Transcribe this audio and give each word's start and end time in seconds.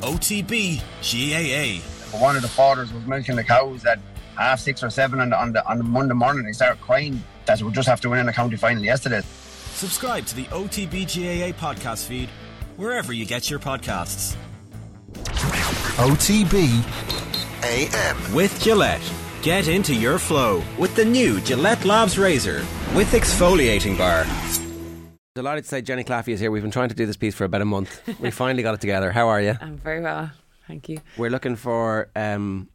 OTB 0.00 0.80
GAA. 1.02 2.18
One 2.18 2.36
of 2.36 2.42
the 2.42 2.48
fathers 2.48 2.92
was 2.92 3.04
milking 3.06 3.36
the 3.36 3.44
cows 3.44 3.84
at 3.84 3.98
half 4.36 4.60
six 4.60 4.82
or 4.82 4.90
seven 4.90 5.20
on 5.20 5.30
the, 5.30 5.40
on 5.40 5.52
the, 5.52 5.66
on 5.66 5.78
the 5.78 5.84
Monday 5.84 6.14
morning. 6.14 6.44
They 6.44 6.52
started 6.52 6.80
crying 6.80 7.22
that 7.46 7.60
we 7.62 7.70
just 7.72 7.88
have 7.88 8.00
to 8.02 8.10
win 8.10 8.20
in 8.20 8.26
the 8.26 8.32
county 8.32 8.56
final 8.56 8.82
yesterday. 8.82 9.22
Subscribe 9.74 10.26
to 10.26 10.36
the 10.36 10.44
OTB 10.44 11.04
GAA 11.04 11.56
podcast 11.56 12.06
feed 12.06 12.28
wherever 12.76 13.12
you 13.12 13.26
get 13.26 13.50
your 13.50 13.58
podcasts. 13.58 14.36
OTB 16.00 16.82
AM. 17.62 18.34
With 18.34 18.60
Gillette. 18.62 19.12
Get 19.42 19.68
into 19.68 19.94
your 19.94 20.18
flow 20.18 20.62
with 20.78 20.94
the 20.96 21.04
new 21.04 21.40
Gillette 21.40 21.84
Labs 21.84 22.18
Razor 22.18 22.64
with 22.94 23.12
exfoliating 23.12 23.96
bar. 23.96 24.24
Delighted 25.40 25.64
to 25.64 25.70
say 25.70 25.80
Jenny 25.80 26.04
Claffey 26.04 26.34
is 26.34 26.40
here. 26.40 26.50
We've 26.50 26.60
been 26.60 26.70
trying 26.70 26.90
to 26.90 26.94
do 26.94 27.06
this 27.06 27.16
piece 27.16 27.34
for 27.34 27.44
about 27.44 27.62
a 27.62 27.64
month. 27.64 28.02
we 28.20 28.30
finally 28.42 28.62
got 28.62 28.74
it 28.74 28.80
together. 28.82 29.10
How 29.10 29.28
are 29.28 29.40
you? 29.40 29.56
I'm 29.58 29.78
very 29.78 30.02
well, 30.02 30.30
thank 30.68 30.86
you. 30.90 30.98
We're 31.16 31.30
looking 31.30 31.56
for 31.56 32.10
um, 32.14 32.68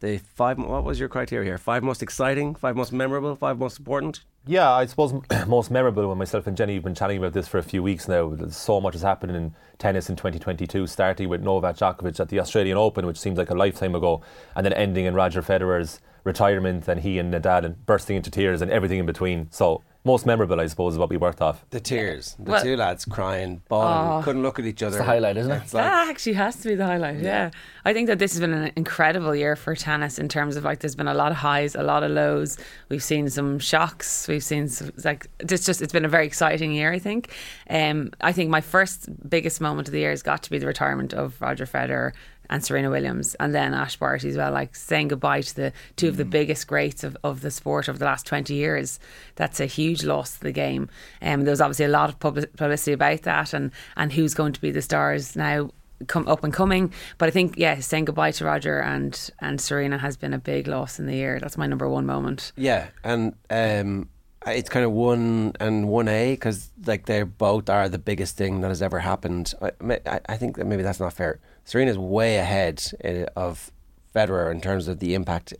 the 0.00 0.18
five. 0.18 0.58
What 0.58 0.84
was 0.84 1.00
your 1.00 1.08
criteria 1.08 1.46
here? 1.46 1.56
Five 1.56 1.82
most 1.82 2.02
exciting, 2.02 2.56
five 2.56 2.76
most 2.76 2.92
memorable, 2.92 3.34
five 3.36 3.58
most 3.58 3.78
important. 3.78 4.20
Yeah, 4.46 4.70
I 4.70 4.84
suppose 4.84 5.14
most 5.46 5.70
memorable 5.70 6.08
when 6.08 6.18
myself 6.18 6.46
and 6.46 6.58
Jenny 6.58 6.74
have 6.74 6.84
been 6.84 6.94
chatting 6.94 7.16
about 7.16 7.32
this 7.32 7.48
for 7.48 7.56
a 7.56 7.62
few 7.62 7.82
weeks 7.82 8.06
now. 8.06 8.36
So 8.50 8.82
much 8.82 8.92
has 8.92 9.00
happened 9.00 9.34
in 9.34 9.54
tennis 9.78 10.10
in 10.10 10.16
2022, 10.16 10.88
starting 10.88 11.30
with 11.30 11.40
Novak 11.40 11.78
Djokovic 11.78 12.20
at 12.20 12.28
the 12.28 12.40
Australian 12.40 12.76
Open, 12.76 13.06
which 13.06 13.18
seems 13.18 13.38
like 13.38 13.48
a 13.48 13.54
lifetime 13.54 13.94
ago, 13.94 14.20
and 14.54 14.66
then 14.66 14.74
ending 14.74 15.06
in 15.06 15.14
Roger 15.14 15.40
Federer's 15.40 16.00
retirement 16.24 16.86
and 16.86 17.00
he 17.00 17.18
and 17.18 17.32
Nadal 17.32 17.64
and 17.64 17.86
bursting 17.86 18.16
into 18.16 18.30
tears 18.30 18.60
and 18.60 18.70
everything 18.70 18.98
in 18.98 19.06
between. 19.06 19.48
So 19.50 19.82
most 20.02 20.24
memorable, 20.24 20.58
I 20.60 20.66
suppose, 20.66 20.94
is 20.94 20.98
what 20.98 21.10
we 21.10 21.18
worked 21.18 21.42
off. 21.42 21.64
The 21.70 21.80
tears, 21.80 22.34
the 22.38 22.52
Well- 22.52 22.62
two 22.62 22.74
lads 22.76 23.04
crying, 23.04 23.60
bawling, 23.68 24.08
Oh. 24.20 24.22
couldn't 24.24 24.42
look 24.42 24.58
at 24.58 24.64
each 24.64 24.82
other. 24.82 24.96
the 24.96 25.04
highlight, 25.04 25.36
isn't 25.36 25.52
it? 25.52 25.60
It's 25.64 25.74
like, 25.74 25.84
that 25.84 26.08
actually 26.08 26.32
has 26.34 26.56
to 26.56 26.68
be 26.68 26.74
the 26.74 26.86
highlight. 26.86 27.18
Yeah. 27.18 27.50
I 27.84 27.92
think 27.92 28.06
that 28.08 28.18
this 28.18 28.32
has 28.32 28.40
been 28.40 28.52
an 28.54 28.72
incredible 28.76 29.34
year 29.36 29.56
for 29.56 29.74
tennis 29.74 30.18
in 30.18 30.28
terms 30.28 30.56
of 30.56 30.64
like 30.64 30.78
there's 30.80 30.94
been 30.94 31.08
a 31.08 31.12
lot 31.14 31.32
of 31.32 31.38
highs, 31.38 31.74
a 31.74 31.82
lot 31.82 32.02
of 32.02 32.10
lows. 32.12 32.56
We've 32.88 33.02
seen 33.02 33.28
some 33.28 33.58
shocks. 33.58 34.26
We've 34.26 34.42
seen 34.42 34.68
some, 34.68 34.90
like 35.04 35.26
it's 35.38 35.66
just 35.66 35.82
it's 35.82 35.92
been 35.92 36.04
a 36.06 36.08
very 36.08 36.26
exciting 36.26 36.72
year. 36.72 36.90
I 36.92 36.98
think. 36.98 37.30
Um, 37.68 38.10
I 38.22 38.32
think 38.32 38.48
my 38.48 38.60
first 38.62 39.08
biggest 39.28 39.60
moment 39.60 39.88
of 39.88 39.92
the 39.92 40.00
year 40.00 40.10
has 40.10 40.22
got 40.22 40.42
to 40.44 40.50
be 40.50 40.58
the 40.58 40.66
retirement 40.66 41.12
of 41.12 41.40
Roger 41.40 41.66
Federer. 41.66 42.12
And 42.50 42.62
Serena 42.64 42.90
Williams, 42.90 43.34
and 43.40 43.54
then 43.54 43.72
Ash 43.72 43.96
Barty 43.96 44.28
as 44.28 44.36
well, 44.36 44.52
like 44.52 44.74
saying 44.76 45.08
goodbye 45.08 45.40
to 45.40 45.56
the 45.56 45.72
two 45.96 46.08
of 46.08 46.16
the 46.18 46.24
biggest 46.26 46.66
greats 46.66 47.04
of, 47.04 47.16
of 47.24 47.40
the 47.40 47.50
sport 47.50 47.88
over 47.88 47.96
the 47.98 48.04
last 48.04 48.26
20 48.26 48.52
years. 48.52 48.98
That's 49.36 49.60
a 49.60 49.66
huge 49.66 50.04
loss 50.04 50.34
to 50.34 50.40
the 50.40 50.52
game. 50.52 50.88
Um, 51.22 51.42
there 51.44 51.52
was 51.52 51.60
obviously 51.60 51.84
a 51.86 51.88
lot 51.88 52.08
of 52.10 52.18
public, 52.18 52.54
publicity 52.56 52.92
about 52.92 53.22
that 53.22 53.54
and, 53.54 53.70
and 53.96 54.12
who's 54.12 54.34
going 54.34 54.52
to 54.52 54.60
be 54.60 54.70
the 54.72 54.82
stars 54.82 55.36
now 55.36 55.70
come 56.08 56.26
up 56.26 56.42
and 56.42 56.52
coming. 56.52 56.92
But 57.18 57.28
I 57.28 57.30
think 57.30 57.54
yeah, 57.56 57.78
saying 57.80 58.06
goodbye 58.06 58.32
to 58.32 58.44
Roger 58.44 58.80
and 58.80 59.30
and 59.40 59.60
Serena 59.60 59.98
has 59.98 60.16
been 60.16 60.34
a 60.34 60.38
big 60.38 60.66
loss 60.66 60.98
in 60.98 61.06
the 61.06 61.14
year. 61.14 61.38
That's 61.40 61.56
my 61.58 61.66
number 61.66 61.88
one 61.88 62.04
moment. 62.06 62.52
yeah, 62.56 62.88
and 63.04 63.34
um, 63.50 64.08
it's 64.46 64.70
kind 64.70 64.84
of 64.86 64.92
one 64.92 65.52
and 65.60 65.88
one 65.88 66.08
A 66.08 66.32
because 66.32 66.72
like 66.86 67.04
they 67.06 67.22
both 67.22 67.68
are 67.68 67.88
the 67.88 67.98
biggest 67.98 68.36
thing 68.36 68.62
that 68.62 68.68
has 68.68 68.80
ever 68.82 68.98
happened. 68.98 69.52
I, 69.62 69.70
I- 70.06 70.20
I 70.26 70.36
think 70.36 70.56
that 70.56 70.64
maybe 70.66 70.82
that's 70.82 70.98
not 71.00 71.12
fair. 71.12 71.38
Serena's 71.64 71.98
way 71.98 72.36
ahead 72.36 72.82
uh, 73.04 73.26
of 73.36 73.70
Federer 74.14 74.50
in 74.50 74.60
terms 74.60 74.88
of 74.88 74.98
the 74.98 75.14
impact 75.14 75.54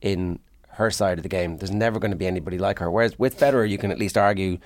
in 0.00 0.38
her 0.70 0.90
side 0.90 1.18
of 1.18 1.22
the 1.22 1.28
game. 1.28 1.58
There's 1.58 1.70
never 1.70 1.98
going 1.98 2.10
to 2.10 2.16
be 2.16 2.26
anybody 2.26 2.58
like 2.58 2.78
her. 2.78 2.90
Whereas 2.90 3.18
with 3.18 3.38
Federer, 3.38 3.68
you 3.68 3.78
can 3.78 3.90
at 3.90 3.98
least 3.98 4.16
argue 4.16 4.58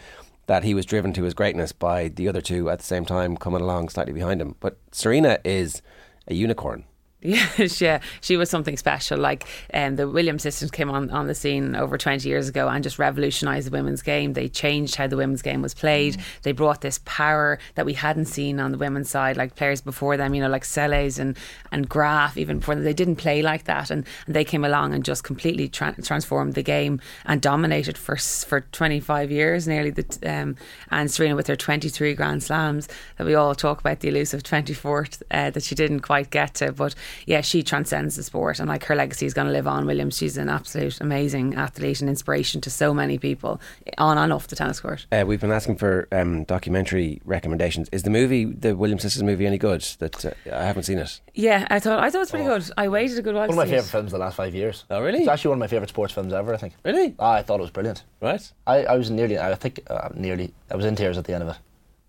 that 0.46 0.62
he 0.62 0.74
was 0.74 0.86
driven 0.86 1.12
to 1.14 1.24
his 1.24 1.34
greatness 1.34 1.72
by 1.72 2.08
the 2.08 2.28
other 2.28 2.40
two 2.40 2.70
at 2.70 2.78
the 2.78 2.84
same 2.84 3.04
time 3.04 3.36
coming 3.36 3.60
along 3.60 3.88
slightly 3.88 4.12
behind 4.12 4.40
him. 4.40 4.54
But 4.60 4.78
Serena 4.92 5.38
is 5.44 5.82
a 6.28 6.34
unicorn. 6.34 6.84
Yeah, 7.26 8.00
she, 8.20 8.36
was 8.36 8.48
something 8.48 8.76
special. 8.76 9.18
Like 9.18 9.44
um, 9.74 9.96
the 9.96 10.08
Williams 10.08 10.42
sisters 10.42 10.70
came 10.70 10.90
on, 10.90 11.10
on 11.10 11.26
the 11.26 11.34
scene 11.34 11.74
over 11.74 11.98
20 11.98 12.28
years 12.28 12.48
ago 12.48 12.68
and 12.68 12.82
just 12.82 12.98
revolutionised 12.98 13.66
the 13.66 13.70
women's 13.70 14.02
game. 14.02 14.34
They 14.34 14.48
changed 14.48 14.94
how 14.94 15.06
the 15.06 15.16
women's 15.16 15.42
game 15.42 15.62
was 15.62 15.74
played. 15.74 16.18
They 16.42 16.52
brought 16.52 16.80
this 16.80 17.00
power 17.04 17.58
that 17.74 17.84
we 17.84 17.94
hadn't 17.94 18.26
seen 18.26 18.60
on 18.60 18.72
the 18.72 18.78
women's 18.78 19.10
side, 19.10 19.36
like 19.36 19.56
players 19.56 19.80
before 19.80 20.16
them, 20.16 20.34
you 20.34 20.42
know, 20.42 20.48
like 20.48 20.64
Seles 20.64 21.18
and, 21.18 21.36
and 21.72 21.88
Graf, 21.88 22.36
even 22.36 22.58
before 22.58 22.74
them. 22.74 22.84
They 22.84 22.92
didn't 22.94 23.16
play 23.16 23.42
like 23.42 23.64
that. 23.64 23.90
And, 23.90 24.06
and 24.26 24.34
they 24.34 24.44
came 24.44 24.64
along 24.64 24.94
and 24.94 25.04
just 25.04 25.24
completely 25.24 25.68
tra- 25.68 26.00
transformed 26.02 26.54
the 26.54 26.62
game 26.62 27.00
and 27.24 27.40
dominated 27.42 27.98
for 27.98 28.16
for 28.16 28.60
25 28.60 29.30
years 29.30 29.66
nearly. 29.66 29.90
The, 29.90 30.02
t- 30.02 30.26
um, 30.26 30.56
and 30.90 31.10
Serena 31.10 31.36
with 31.36 31.46
her 31.46 31.56
23 31.56 32.14
Grand 32.14 32.42
Slams 32.42 32.88
that 33.16 33.26
we 33.26 33.34
all 33.34 33.54
talk 33.54 33.80
about, 33.80 34.00
the 34.00 34.08
elusive 34.08 34.42
24th 34.42 35.22
uh, 35.30 35.50
that 35.50 35.62
she 35.62 35.74
didn't 35.74 36.00
quite 36.00 36.30
get 36.30 36.54
to. 36.54 36.72
But 36.72 36.94
yeah, 37.24 37.40
she 37.40 37.62
transcends 37.62 38.16
the 38.16 38.22
sport 38.22 38.58
and 38.58 38.68
like 38.68 38.84
her 38.84 38.94
legacy 38.94 39.26
is 39.26 39.34
going 39.34 39.46
to 39.46 39.52
live 39.52 39.66
on. 39.66 39.86
Williams, 39.86 40.16
she's 40.16 40.36
an 40.36 40.48
absolute 40.48 41.00
amazing 41.00 41.54
athlete 41.54 42.00
and 42.00 42.10
inspiration 42.10 42.60
to 42.62 42.70
so 42.70 42.92
many 42.92 43.18
people 43.18 43.60
on 43.98 44.18
and 44.18 44.32
off 44.32 44.48
the 44.48 44.56
tennis 44.56 44.80
court. 44.80 45.06
Uh, 45.10 45.24
we've 45.26 45.40
been 45.40 45.52
asking 45.52 45.76
for 45.76 46.08
um, 46.12 46.44
documentary 46.44 47.20
recommendations. 47.24 47.88
Is 47.92 48.02
the 48.02 48.10
movie, 48.10 48.44
the 48.44 48.76
Williams 48.76 49.02
sisters 49.02 49.22
movie, 49.22 49.46
any 49.46 49.58
good? 49.58 49.82
That 49.98 50.24
uh, 50.24 50.30
I 50.52 50.64
haven't 50.64 50.84
seen 50.84 50.98
it. 50.98 51.20
Yeah, 51.34 51.66
I 51.70 51.78
thought 51.78 52.00
I 52.00 52.10
thought 52.10 52.18
it 52.18 52.20
was 52.20 52.30
pretty 52.30 52.46
good. 52.46 52.70
I 52.76 52.88
waited 52.88 53.18
a 53.18 53.22
good 53.22 53.34
while. 53.34 53.48
One 53.48 53.50
of 53.50 53.56
my 53.56 53.64
to 53.64 53.70
see 53.70 53.74
it. 53.74 53.78
favourite 53.78 53.90
films 53.90 54.12
the 54.12 54.18
last 54.18 54.36
five 54.36 54.54
years. 54.54 54.84
Oh, 54.90 55.00
really? 55.00 55.20
It's 55.20 55.28
actually 55.28 55.50
one 55.50 55.58
of 55.58 55.60
my 55.60 55.66
favourite 55.66 55.88
sports 55.88 56.12
films 56.12 56.32
ever, 56.32 56.52
I 56.54 56.56
think. 56.56 56.74
Really? 56.84 57.14
Ah, 57.18 57.34
I 57.34 57.42
thought 57.42 57.60
it 57.60 57.62
was 57.62 57.70
brilliant. 57.70 58.04
Right. 58.20 58.52
I, 58.66 58.84
I 58.84 58.96
was 58.96 59.10
nearly, 59.10 59.38
I 59.38 59.54
think, 59.54 59.80
uh, 59.88 60.08
nearly, 60.14 60.52
I 60.70 60.76
was 60.76 60.84
in 60.84 60.96
tears 60.96 61.18
at 61.18 61.24
the 61.24 61.34
end 61.34 61.42
of 61.42 61.50
it, 61.50 61.56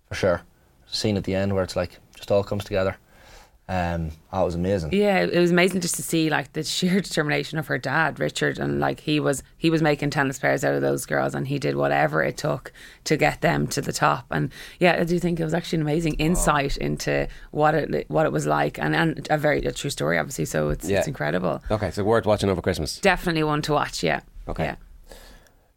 for 0.08 0.14
sure. 0.14 0.42
Scene 0.86 1.16
at 1.16 1.24
the 1.24 1.34
end 1.34 1.54
where 1.54 1.62
it's 1.62 1.76
like, 1.76 1.98
just 2.16 2.30
all 2.30 2.42
comes 2.42 2.64
together. 2.64 2.96
Um, 3.70 4.12
oh, 4.32 4.42
it 4.42 4.44
was 4.46 4.54
amazing. 4.54 4.94
Yeah, 4.94 5.18
it 5.18 5.38
was 5.38 5.50
amazing 5.50 5.82
just 5.82 5.96
to 5.96 6.02
see 6.02 6.30
like 6.30 6.54
the 6.54 6.62
sheer 6.62 7.00
determination 7.02 7.58
of 7.58 7.66
her 7.66 7.76
dad, 7.76 8.18
Richard, 8.18 8.58
and 8.58 8.80
like 8.80 9.00
he 9.00 9.20
was 9.20 9.42
he 9.58 9.68
was 9.68 9.82
making 9.82 10.08
tennis 10.08 10.38
players 10.38 10.64
out 10.64 10.72
of 10.74 10.80
those 10.80 11.04
girls, 11.04 11.34
and 11.34 11.46
he 11.48 11.58
did 11.58 11.76
whatever 11.76 12.22
it 12.22 12.38
took 12.38 12.72
to 13.04 13.18
get 13.18 13.42
them 13.42 13.66
to 13.66 13.82
the 13.82 13.92
top. 13.92 14.24
And 14.30 14.50
yeah, 14.78 14.96
I 14.98 15.04
do 15.04 15.18
think 15.18 15.38
it 15.38 15.44
was 15.44 15.52
actually 15.52 15.76
an 15.76 15.82
amazing 15.82 16.14
insight 16.14 16.78
into 16.78 17.28
what 17.50 17.74
it 17.74 18.06
what 18.08 18.24
it 18.24 18.32
was 18.32 18.46
like, 18.46 18.78
and 18.78 18.96
and 18.96 19.26
a 19.28 19.36
very 19.36 19.58
a 19.66 19.72
true 19.72 19.90
story, 19.90 20.16
obviously. 20.16 20.46
So 20.46 20.70
it's 20.70 20.88
Yeah. 20.88 21.00
it's 21.00 21.08
incredible. 21.08 21.62
Okay, 21.70 21.90
so 21.90 22.02
worth 22.04 22.24
watching 22.24 22.48
over 22.48 22.62
Christmas. 22.62 22.98
Definitely 22.98 23.42
one 23.42 23.60
to 23.62 23.74
watch. 23.74 24.02
Yeah. 24.02 24.20
Okay. 24.48 24.64
Yeah. 24.64 24.76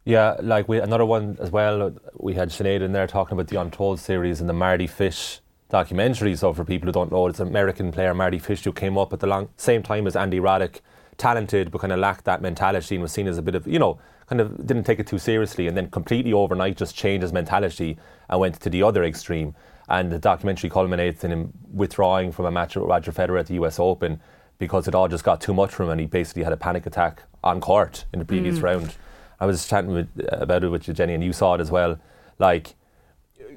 Yeah, 0.04 0.36
like 0.40 0.66
we 0.66 0.80
another 0.80 1.04
one 1.04 1.36
as 1.40 1.50
well. 1.50 1.94
We 2.14 2.34
had 2.34 2.48
Sinead 2.48 2.80
in 2.80 2.92
there 2.92 3.06
talking 3.06 3.34
about 3.34 3.48
the 3.48 3.60
Untold 3.60 4.00
series 4.00 4.40
and 4.40 4.48
the 4.48 4.54
Mardy 4.54 4.86
Fish 4.86 5.41
documentary. 5.72 6.36
So 6.36 6.52
for 6.52 6.64
people 6.64 6.86
who 6.86 6.92
don't 6.92 7.10
know, 7.10 7.26
it's 7.26 7.40
an 7.40 7.48
American 7.48 7.90
player 7.90 8.14
Mardy 8.14 8.38
Fish 8.38 8.62
who 8.62 8.72
came 8.72 8.96
up 8.98 9.12
at 9.12 9.20
the 9.20 9.26
long, 9.26 9.48
same 9.56 9.82
time 9.82 10.06
as 10.06 10.14
Andy 10.14 10.38
Roddick, 10.38 10.80
talented 11.16 11.70
but 11.70 11.80
kind 11.80 11.92
of 11.92 11.98
lacked 11.98 12.24
that 12.26 12.42
mentality 12.42 12.94
and 12.94 13.02
was 13.02 13.12
seen 13.12 13.26
as 13.26 13.38
a 13.38 13.42
bit 13.42 13.54
of 13.54 13.66
you 13.66 13.78
know 13.78 13.98
kind 14.26 14.40
of 14.40 14.66
didn't 14.66 14.84
take 14.84 14.98
it 14.98 15.06
too 15.06 15.18
seriously 15.18 15.66
and 15.66 15.76
then 15.76 15.90
completely 15.90 16.32
overnight 16.32 16.76
just 16.76 16.94
changed 16.96 17.22
his 17.22 17.32
mentality 17.32 17.98
and 18.28 18.38
went 18.38 18.60
to 18.60 18.70
the 18.70 18.82
other 18.82 19.02
extreme. 19.02 19.54
And 19.88 20.12
the 20.12 20.18
documentary 20.18 20.70
culminates 20.70 21.24
in 21.24 21.32
him 21.32 21.52
withdrawing 21.72 22.32
from 22.32 22.44
a 22.44 22.50
match 22.50 22.76
with 22.76 22.84
Roger 22.84 23.10
Federer 23.10 23.40
at 23.40 23.46
the 23.46 23.54
US 23.54 23.80
Open 23.80 24.20
because 24.58 24.86
it 24.86 24.94
all 24.94 25.08
just 25.08 25.24
got 25.24 25.40
too 25.40 25.54
much 25.54 25.72
for 25.72 25.84
him 25.84 25.90
and 25.90 26.00
he 26.00 26.06
basically 26.06 26.44
had 26.44 26.52
a 26.52 26.56
panic 26.56 26.86
attack 26.86 27.22
on 27.42 27.60
court 27.60 28.04
in 28.12 28.18
the 28.18 28.24
previous 28.24 28.58
mm. 28.58 28.62
round. 28.62 28.94
I 29.40 29.46
was 29.46 29.66
chatting 29.66 29.92
with, 29.92 30.08
about 30.28 30.64
it 30.64 30.68
with 30.68 30.86
you, 30.86 30.94
Jenny, 30.94 31.14
and 31.14 31.24
you 31.24 31.32
saw 31.32 31.54
it 31.54 31.60
as 31.60 31.70
well. 31.70 31.98
Like, 32.38 32.74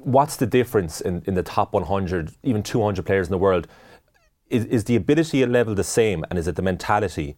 what's 0.06 0.36
the 0.36 0.46
difference 0.46 1.00
in, 1.00 1.22
in 1.26 1.34
the 1.34 1.42
top 1.42 1.72
100, 1.72 2.32
even 2.44 2.62
200 2.62 3.04
players 3.04 3.26
in 3.26 3.32
the 3.32 3.38
world? 3.38 3.66
Is, 4.48 4.64
is 4.66 4.84
the 4.84 4.94
ability 4.94 5.44
level 5.44 5.74
the 5.74 5.82
same, 5.82 6.24
and 6.30 6.38
is 6.38 6.46
it 6.46 6.54
the 6.54 6.62
mentality 6.62 7.36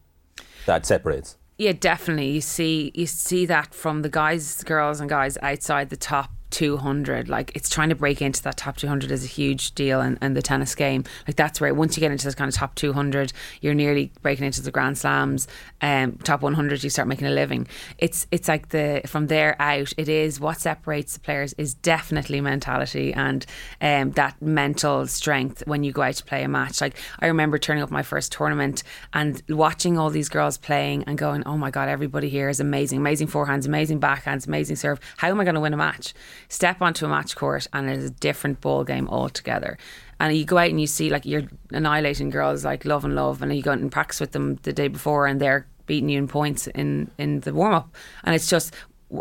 that 0.67 0.85
separates? 0.85 1.39
Yeah, 1.57 1.73
definitely. 1.73 2.31
You 2.31 2.43
see, 2.43 2.93
you 2.95 3.07
see 3.07 3.47
that 3.47 3.75
from 3.75 4.03
the 4.03 4.11
guys, 4.11 4.63
girls, 4.65 5.01
and 5.01 5.09
guys 5.09 5.39
outside 5.41 5.89
the 5.89 5.97
top 5.97 6.31
200. 6.51 7.29
Like 7.29 7.53
it's 7.55 7.69
trying 7.69 7.89
to 7.89 7.95
break 7.95 8.23
into 8.23 8.43
that 8.43 8.57
top 8.57 8.77
200 8.77 9.11
is 9.11 9.25
a 9.25 9.29
huge 9.29 9.75
deal 9.75 10.01
in, 10.01 10.19
in 10.23 10.35
the 10.35 10.43
tennis 10.43 10.75
game. 10.75 11.05
Like 11.27 11.37
that's 11.37 11.61
where 11.61 11.73
once 11.75 11.97
you 11.97 12.01
get 12.01 12.13
into 12.13 12.25
this 12.25 12.35
kind 12.35 12.49
of 12.49 12.55
top 12.55 12.75
200, 12.75 13.33
you're 13.61 13.75
nearly 13.75 14.13
breaking 14.23 14.47
into 14.47 14.63
the 14.63 14.71
Grand 14.71 14.99
Slams. 14.99 15.49
Um, 15.81 16.13
top 16.25 16.43
100, 16.43 16.83
you 16.83 16.91
start 16.91 17.09
making 17.09 17.27
a 17.27 17.31
living. 17.31 17.67
It's 17.99 18.27
it's 18.31 18.49
like 18.49 18.71
the 18.71 19.03
from 19.07 19.27
there 19.27 19.61
out, 19.61 19.93
it 19.97 20.09
is 20.09 20.41
what 20.41 20.61
separates 20.61 21.15
the 21.15 21.21
players 21.21 21.53
is 21.55 21.75
definitely 21.75 22.41
mentality 22.41 23.13
and 23.13 23.45
um, 23.81 24.13
that 24.13 24.41
mental 24.41 25.07
strength 25.07 25.63
when 25.67 25.85
you 25.85 25.93
go 25.93 26.03
out 26.03 26.15
to 26.15 26.25
play 26.25 26.43
a 26.43 26.49
match. 26.49 26.81
Like 26.81 26.97
I 27.21 27.27
remember 27.27 27.59
turning 27.59 27.83
up 27.83 27.91
my 27.91 28.03
first 28.03 28.33
tournament 28.33 28.83
and 29.13 29.43
watching 29.49 29.99
all 29.99 30.11
these 30.11 30.29
girls 30.29 30.59
playing 30.59 31.05
and 31.05 31.19
going, 31.19 31.43
oh 31.47 31.57
my 31.57 31.71
god, 31.71 31.89
everybody 31.89 32.29
here 32.29 32.49
is 32.49 32.61
amazing, 32.61 32.99
amazing 32.99 33.29
forehands, 33.29 33.67
amazing 33.67 34.01
backhands, 34.01 34.47
amazing 34.47 34.77
serve. 34.77 35.01
How 35.17 35.29
am 35.29 35.41
I 35.41 35.45
going 35.45 35.55
to 35.55 35.61
win 35.61 35.75
a 35.75 35.77
match? 35.77 36.15
Step 36.49 36.81
onto 36.81 37.07
a 37.07 37.09
match 37.09 37.37
court 37.37 37.67
and 37.73 37.91
it's 37.91 38.05
a 38.07 38.11
different 38.11 38.61
ball 38.61 38.85
game 38.85 39.09
altogether. 39.09 39.79
And 40.21 40.37
you 40.37 40.45
go 40.45 40.59
out 40.59 40.71
and 40.71 40.81
you 40.81 40.87
see 40.87 41.11
like 41.11 41.27
you're 41.27 41.45
annihilating 41.71 42.31
girls 42.31 42.65
like 42.65 42.85
love 42.85 43.05
and 43.05 43.15
love, 43.15 43.43
and 43.43 43.55
you 43.55 43.63
go 43.63 43.73
out 43.73 43.79
and 43.79 43.93
practice 43.93 44.21
with 44.21 44.33
them 44.33 44.57
the 44.63 44.73
day 44.73 44.89
before, 44.89 45.27
and 45.27 45.41
they're 45.41 45.67
beating 45.87 46.09
you 46.09 46.19
in 46.19 46.29
points 46.29 46.67
in 46.67 47.11
in 47.19 47.41
the 47.41 47.55
warm 47.55 47.75
up, 47.75 47.97
and 48.25 48.35
it's 48.35 48.49
just 48.49 48.75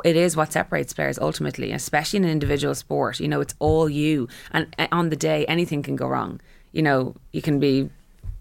it 0.03 0.15
is 0.15 0.35
what 0.35 0.51
separates 0.51 0.93
players 0.93 1.19
ultimately, 1.19 1.71
especially 1.71 2.17
in 2.17 2.23
an 2.25 2.31
individual 2.31 2.75
sport. 2.75 3.19
You 3.19 3.27
know, 3.27 3.41
it's 3.41 3.53
all 3.59 3.87
you, 3.87 4.27
and 4.51 4.67
uh, 4.79 4.87
on 4.91 5.09
the 5.09 5.15
day 5.15 5.45
anything 5.45 5.83
can 5.83 5.95
go 5.95 6.07
wrong. 6.07 6.41
you 6.71 6.81
know, 6.81 7.15
you 7.31 7.41
can 7.41 7.59
be 7.59 7.89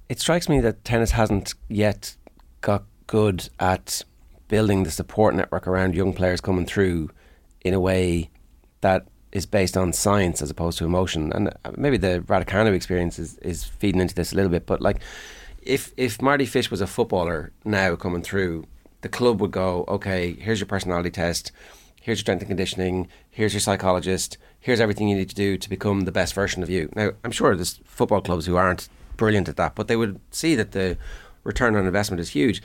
It 0.09 0.21
strikes 0.21 0.49
me 0.49 0.61
that 0.61 0.85
tennis 0.85 1.13
hasn't 1.13 1.55
yet 1.69 2.17
got 2.61 2.85
good 3.07 3.49
at 3.61 4.03
building 4.49 4.85
the 4.85 4.91
support 4.91 5.35
network 5.35 5.67
around 5.67 5.95
young 5.95 6.13
players 6.13 6.41
coming 6.41 6.67
through 6.67 7.11
in 7.63 7.75
a 7.75 7.81
way 7.81 8.31
that 8.87 9.07
is 9.33 9.47
based 9.47 9.77
on 9.77 9.93
science 9.93 10.41
as 10.41 10.51
opposed 10.51 10.79
to 10.79 10.85
emotion. 10.85 11.33
And 11.33 11.49
uh, 11.49 11.73
maybe 11.77 11.99
the 11.99 12.25
Raducanu 12.27 12.73
experience 12.73 13.19
is, 13.19 13.37
is 13.39 13.65
feeding 13.65 14.01
into 14.01 14.15
this 14.15 14.33
a 14.33 14.37
little 14.37 14.51
bit. 14.51 14.65
But 14.67 14.81
like, 14.81 14.99
if 15.63 15.93
if 15.97 16.23
Mardy 16.23 16.47
Fish 16.47 16.71
was 16.71 16.81
a 16.81 16.87
footballer 16.87 17.53
now 17.65 17.97
coming 17.97 18.23
through, 18.23 18.67
the 19.01 19.09
club 19.09 19.41
would 19.41 19.51
go, 19.51 19.85
okay, 19.89 20.35
here's 20.35 20.61
your 20.61 20.69
personality 20.69 21.11
test, 21.11 21.53
here's 22.01 22.19
your 22.19 22.25
strength 22.27 22.43
and 22.43 22.49
conditioning, 22.49 23.09
here's 23.31 23.53
your 23.53 23.61
psychologist, 23.61 24.39
here's 24.61 24.81
everything 24.81 25.09
you 25.09 25.17
need 25.17 25.29
to 25.29 25.35
do 25.35 25.59
to 25.59 25.69
become 25.69 26.03
the 26.03 26.13
best 26.13 26.33
version 26.35 26.63
of 26.63 26.71
you. 26.71 26.89
Now, 26.95 27.11
I'm 27.25 27.33
sure 27.33 27.55
there's 27.57 27.81
football 27.85 28.21
clubs 28.21 28.47
who 28.47 28.57
aren't 28.57 28.89
brilliant 29.17 29.49
at 29.49 29.57
that, 29.57 29.75
but 29.75 29.89
they 29.89 29.97
would 29.97 30.21
see 30.31 30.55
that 30.55 30.71
the 30.71 30.97
return 31.43 31.75
on 31.75 31.87
investment 31.87 32.21
is 32.21 32.31
huge. 32.31 32.63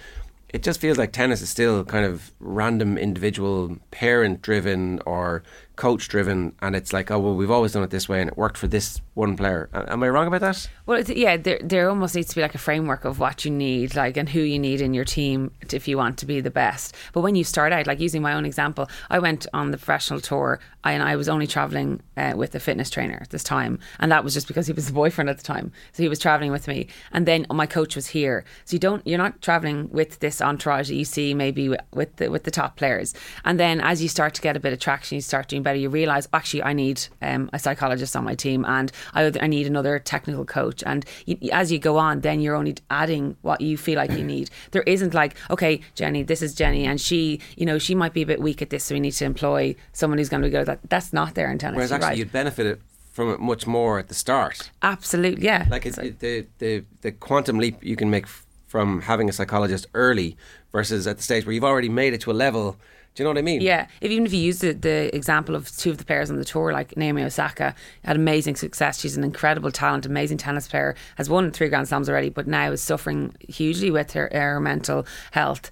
It 0.49 0.63
just 0.63 0.81
feels 0.81 0.97
like 0.97 1.11
tennis 1.11 1.41
is 1.41 1.49
still 1.49 1.83
kind 1.85 2.05
of 2.05 2.31
random 2.39 2.97
individual 2.97 3.77
parent 3.89 4.41
driven 4.41 4.99
or 5.05 5.43
coach 5.81 6.07
driven 6.07 6.53
and 6.61 6.75
it's 6.75 6.93
like 6.93 7.09
oh 7.09 7.17
well 7.17 7.33
we've 7.33 7.49
always 7.57 7.71
done 7.71 7.81
it 7.81 7.89
this 7.89 8.07
way 8.07 8.21
and 8.21 8.29
it 8.29 8.37
worked 8.37 8.55
for 8.55 8.67
this 8.67 9.01
one 9.15 9.35
player 9.35 9.67
am 9.73 10.03
I 10.03 10.09
wrong 10.09 10.27
about 10.27 10.41
that 10.41 10.69
Well, 10.85 11.01
yeah, 11.03 11.37
there 11.37 11.59
there 11.63 11.89
almost 11.89 12.15
needs 12.15 12.27
to 12.29 12.35
be 12.35 12.41
like 12.41 12.53
a 12.53 12.57
framework 12.57 13.05
of 13.05 13.17
what 13.17 13.45
you 13.45 13.51
need, 13.51 13.95
like, 13.95 14.17
and 14.17 14.27
who 14.27 14.41
you 14.41 14.59
need 14.59 14.81
in 14.81 14.93
your 14.93 15.05
team 15.05 15.51
t- 15.67 15.77
if 15.77 15.87
you 15.87 15.95
want 15.95 16.17
to 16.17 16.25
be 16.25 16.41
the 16.41 16.51
best. 16.51 16.95
But 17.13 17.21
when 17.21 17.35
you 17.35 17.45
start 17.45 17.71
out, 17.71 17.87
like 17.87 18.01
using 18.01 18.21
my 18.21 18.33
own 18.33 18.45
example, 18.45 18.89
I 19.09 19.19
went 19.19 19.47
on 19.53 19.71
the 19.71 19.77
professional 19.77 20.19
tour, 20.19 20.59
and 20.83 21.01
I 21.01 21.15
was 21.15 21.29
only 21.29 21.47
traveling 21.47 22.01
uh, 22.17 22.33
with 22.35 22.55
a 22.55 22.59
fitness 22.59 22.89
trainer 22.89 23.19
at 23.21 23.29
this 23.29 23.43
time, 23.43 23.79
and 23.99 24.11
that 24.11 24.23
was 24.25 24.33
just 24.33 24.47
because 24.47 24.67
he 24.67 24.73
was 24.73 24.87
the 24.87 24.93
boyfriend 24.93 25.29
at 25.29 25.37
the 25.37 25.43
time, 25.43 25.71
so 25.93 26.03
he 26.03 26.09
was 26.09 26.19
traveling 26.19 26.51
with 26.51 26.67
me. 26.67 26.87
And 27.13 27.25
then 27.25 27.45
my 27.49 27.67
coach 27.67 27.95
was 27.95 28.07
here, 28.07 28.43
so 28.65 28.73
you 28.73 28.79
don't, 28.79 29.05
you're 29.07 29.23
not 29.25 29.41
traveling 29.41 29.89
with 29.91 30.19
this 30.19 30.41
entourage 30.41 30.89
that 30.89 30.95
you 30.95 31.05
see 31.05 31.33
maybe 31.33 31.69
with 31.93 32.15
the 32.17 32.29
with 32.29 32.43
the 32.43 32.51
top 32.51 32.75
players. 32.75 33.13
And 33.45 33.57
then 33.57 33.79
as 33.79 34.01
you 34.01 34.09
start 34.09 34.33
to 34.33 34.41
get 34.41 34.57
a 34.57 34.59
bit 34.59 34.73
of 34.73 34.79
traction, 34.79 35.15
you 35.15 35.21
start 35.21 35.47
doing 35.47 35.63
better. 35.63 35.70
You 35.75 35.89
realize 35.89 36.27
actually 36.33 36.63
I 36.63 36.73
need 36.73 37.07
um, 37.21 37.49
a 37.53 37.59
psychologist 37.59 38.15
on 38.15 38.23
my 38.23 38.35
team, 38.35 38.65
and 38.65 38.91
I, 39.13 39.31
I 39.39 39.47
need 39.47 39.67
another 39.67 39.99
technical 39.99 40.45
coach. 40.45 40.83
And 40.85 41.05
you, 41.25 41.37
as 41.51 41.71
you 41.71 41.79
go 41.79 41.97
on, 41.97 42.21
then 42.21 42.41
you're 42.41 42.55
only 42.55 42.75
adding 42.89 43.35
what 43.41 43.61
you 43.61 43.77
feel 43.77 43.95
like 43.95 44.11
you 44.11 44.23
need. 44.23 44.49
There 44.71 44.83
isn't 44.83 45.13
like, 45.13 45.35
okay, 45.49 45.81
Jenny, 45.95 46.23
this 46.23 46.41
is 46.41 46.53
Jenny, 46.53 46.85
and 46.85 46.99
she, 46.99 47.39
you 47.57 47.65
know, 47.65 47.77
she 47.77 47.93
might 47.93 48.13
be 48.13 48.21
a 48.21 48.25
bit 48.25 48.41
weak 48.41 48.61
at 48.61 48.69
this, 48.69 48.85
so 48.85 48.95
we 48.95 48.99
need 48.99 49.11
to 49.11 49.25
employ 49.25 49.75
someone 49.91 50.17
who's 50.17 50.29
going 50.29 50.41
to 50.41 50.47
be 50.47 50.51
good 50.51 50.61
at 50.61 50.65
that. 50.67 50.89
That's 50.89 51.11
not 51.11 51.35
there 51.35 51.51
in 51.51 51.57
tennis. 51.57 51.75
whereas 51.75 51.91
actually 51.91 52.07
right. 52.07 52.17
you'd 52.17 52.31
benefit 52.31 52.79
from 53.11 53.31
it 53.31 53.39
much 53.39 53.67
more 53.67 53.99
at 53.99 54.07
the 54.07 54.13
start 54.13 54.71
absolutely, 54.81 55.43
yeah. 55.43 55.65
like 55.69 55.85
it's, 55.85 55.97
it, 55.97 56.19
the, 56.19 56.45
the 56.59 56.83
the 57.01 57.11
quantum 57.11 57.59
leap 57.59 57.83
you 57.83 57.95
can 57.95 58.09
make 58.09 58.25
from 58.71 59.01
having 59.01 59.27
a 59.27 59.33
psychologist 59.33 59.85
early 59.93 60.37
versus 60.71 61.05
at 61.05 61.17
the 61.17 61.23
stage 61.23 61.45
where 61.45 61.53
you've 61.53 61.63
already 61.63 61.89
made 61.89 62.13
it 62.13 62.21
to 62.21 62.31
a 62.31 62.33
level 62.33 62.77
do 63.13 63.23
you 63.23 63.25
know 63.25 63.31
what 63.31 63.37
I 63.37 63.41
mean 63.41 63.61
Yeah, 63.61 63.87
if, 63.99 64.09
even 64.11 64.25
if 64.25 64.33
you 64.33 64.39
use 64.39 64.59
the, 64.59 64.73
the 64.73 65.13
example 65.15 65.55
of 65.55 65.69
two 65.75 65.89
of 65.91 65.97
the 65.97 66.05
players 66.05 66.29
on 66.29 66.37
the 66.37 66.45
tour, 66.45 66.71
like 66.71 66.95
Naomi 66.95 67.23
Osaka, 67.23 67.75
had 68.05 68.15
amazing 68.15 68.55
success. 68.55 68.99
She's 68.99 69.17
an 69.17 69.23
incredible 69.23 69.71
talent, 69.71 70.05
amazing 70.05 70.37
tennis 70.37 70.67
player, 70.67 70.95
has 71.15 71.29
won 71.29 71.51
three 71.51 71.67
Grand 71.69 71.87
Slams 71.87 72.09
already, 72.09 72.29
but 72.29 72.47
now 72.47 72.71
is 72.71 72.81
suffering 72.81 73.35
hugely 73.49 73.91
with 73.91 74.13
her, 74.13 74.29
her 74.31 74.59
mental 74.59 75.05
health. 75.31 75.69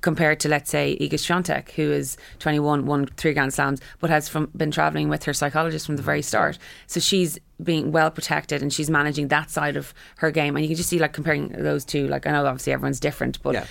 Compared 0.00 0.40
to, 0.40 0.48
let's 0.48 0.68
say, 0.68 0.98
Iga 1.00 1.12
Swiatek, 1.12 1.70
who 1.70 1.92
is 1.92 2.16
21, 2.40 2.86
won 2.86 3.06
three 3.06 3.32
Grand 3.34 3.54
Slams, 3.54 3.80
but 4.00 4.10
has 4.10 4.28
from, 4.28 4.50
been 4.56 4.72
travelling 4.72 5.08
with 5.08 5.22
her 5.24 5.32
psychologist 5.32 5.86
from 5.86 5.94
the 5.94 6.02
very 6.02 6.22
start. 6.22 6.58
So 6.88 6.98
she's 6.98 7.38
being 7.62 7.92
well 7.92 8.10
protected 8.10 8.62
and 8.62 8.72
she's 8.72 8.90
managing 8.90 9.28
that 9.28 9.48
side 9.48 9.76
of 9.76 9.94
her 10.16 10.32
game. 10.32 10.56
And 10.56 10.64
you 10.64 10.68
can 10.68 10.76
just 10.76 10.88
see, 10.88 10.98
like, 10.98 11.12
comparing 11.12 11.50
those 11.50 11.84
two, 11.84 12.08
like, 12.08 12.26
I 12.26 12.32
know 12.32 12.44
obviously 12.44 12.72
everyone's 12.72 12.98
different, 12.98 13.40
but 13.42 13.54
Yeah. 13.54 13.66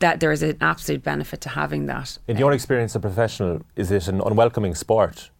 That 0.00 0.20
there 0.20 0.32
is 0.32 0.42
an 0.42 0.56
absolute 0.60 1.02
benefit 1.02 1.40
to 1.42 1.48
having 1.50 1.86
that. 1.86 2.18
In 2.28 2.36
your 2.36 2.50
um, 2.50 2.54
experience 2.54 2.92
as 2.92 2.96
a 2.96 3.00
professional, 3.00 3.62
is 3.76 3.90
it 3.90 4.08
an 4.08 4.20
unwelcoming 4.20 4.74
sport? 4.74 5.30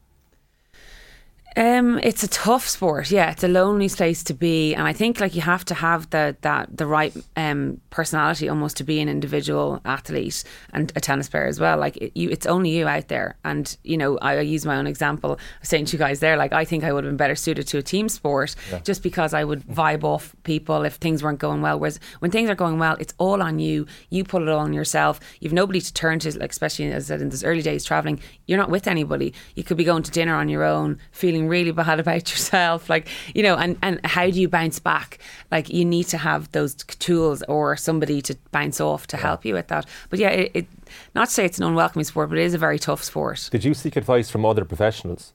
Um, 1.56 2.00
it's 2.02 2.24
a 2.24 2.28
tough 2.28 2.66
sport. 2.66 3.12
Yeah, 3.12 3.30
it's 3.30 3.44
a 3.44 3.48
lonely 3.48 3.88
place 3.88 4.24
to 4.24 4.34
be, 4.34 4.74
and 4.74 4.88
I 4.88 4.92
think 4.92 5.20
like 5.20 5.36
you 5.36 5.40
have 5.42 5.64
to 5.66 5.74
have 5.74 6.10
the 6.10 6.36
that 6.40 6.76
the 6.76 6.86
right 6.86 7.14
um 7.36 7.80
personality 7.90 8.48
almost 8.48 8.76
to 8.78 8.84
be 8.84 9.00
an 9.00 9.08
individual 9.08 9.80
athlete 9.84 10.42
and 10.72 10.92
a 10.96 11.00
tennis 11.00 11.28
player 11.28 11.46
as 11.46 11.60
well. 11.60 11.78
Like 11.78 11.96
it, 11.98 12.12
you, 12.16 12.28
it's 12.28 12.46
only 12.46 12.70
you 12.70 12.88
out 12.88 13.06
there, 13.06 13.36
and 13.44 13.76
you 13.84 13.96
know 13.96 14.18
I, 14.18 14.38
I 14.38 14.40
use 14.40 14.66
my 14.66 14.76
own 14.76 14.88
example. 14.88 15.38
I 15.62 15.64
saying 15.64 15.84
to 15.86 15.92
you 15.92 15.98
guys 15.98 16.18
there, 16.18 16.36
like 16.36 16.52
I 16.52 16.64
think 16.64 16.82
I 16.82 16.92
would 16.92 17.04
have 17.04 17.10
been 17.12 17.16
better 17.16 17.36
suited 17.36 17.68
to 17.68 17.78
a 17.78 17.82
team 17.82 18.08
sport 18.08 18.56
just 18.82 19.04
because 19.04 19.32
I 19.32 19.44
would 19.44 19.62
vibe 19.62 20.02
off 20.02 20.34
people 20.42 20.82
if 20.84 20.94
things 20.94 21.22
weren't 21.22 21.38
going 21.38 21.62
well. 21.62 21.78
Whereas 21.78 22.00
when 22.18 22.32
things 22.32 22.50
are 22.50 22.56
going 22.56 22.80
well, 22.80 22.96
it's 22.98 23.14
all 23.18 23.40
on 23.40 23.60
you. 23.60 23.86
You 24.10 24.24
put 24.24 24.42
it 24.42 24.48
all 24.48 24.58
on 24.58 24.72
yourself. 24.72 25.20
You've 25.38 25.52
nobody 25.52 25.80
to 25.80 25.92
turn 25.94 26.18
to. 26.20 26.36
Like 26.36 26.50
especially 26.50 26.90
as 26.90 27.04
I 27.04 27.14
said 27.14 27.22
in 27.22 27.28
those 27.28 27.44
early 27.44 27.62
days 27.62 27.84
traveling, 27.84 28.18
you're 28.46 28.58
not 28.58 28.70
with 28.70 28.88
anybody. 28.88 29.32
You 29.54 29.62
could 29.62 29.76
be 29.76 29.84
going 29.84 30.02
to 30.02 30.10
dinner 30.10 30.34
on 30.34 30.48
your 30.48 30.64
own, 30.64 30.98
feeling 31.12 31.43
really 31.48 31.72
bad 31.72 32.00
about 32.04 32.30
yourself. 32.30 32.88
Like 32.88 33.08
you 33.34 33.42
know, 33.42 33.56
and 33.56 33.76
and 33.82 34.04
how 34.04 34.24
do 34.30 34.40
you 34.40 34.48
bounce 34.48 34.78
back? 34.78 35.18
Like 35.50 35.68
you 35.68 35.84
need 35.84 36.04
to 36.08 36.18
have 36.18 36.50
those 36.52 36.74
tools 36.74 37.42
or 37.48 37.76
somebody 37.76 38.22
to 38.22 38.36
bounce 38.50 38.80
off 38.80 39.06
to 39.08 39.16
help 39.16 39.44
you 39.44 39.54
with 39.54 39.68
that. 39.68 39.86
But 40.10 40.18
yeah, 40.18 40.30
it, 40.30 40.50
it 40.54 40.66
not 41.14 41.28
to 41.28 41.34
say 41.34 41.44
it's 41.44 41.58
an 41.58 41.64
unwelcoming 41.64 42.04
sport, 42.04 42.28
but 42.28 42.38
it 42.38 42.44
is 42.44 42.54
a 42.54 42.58
very 42.58 42.78
tough 42.78 43.02
sport. 43.02 43.48
Did 43.50 43.64
you 43.64 43.74
seek 43.74 43.96
advice 43.96 44.30
from 44.30 44.44
other 44.44 44.64
professionals? 44.64 45.32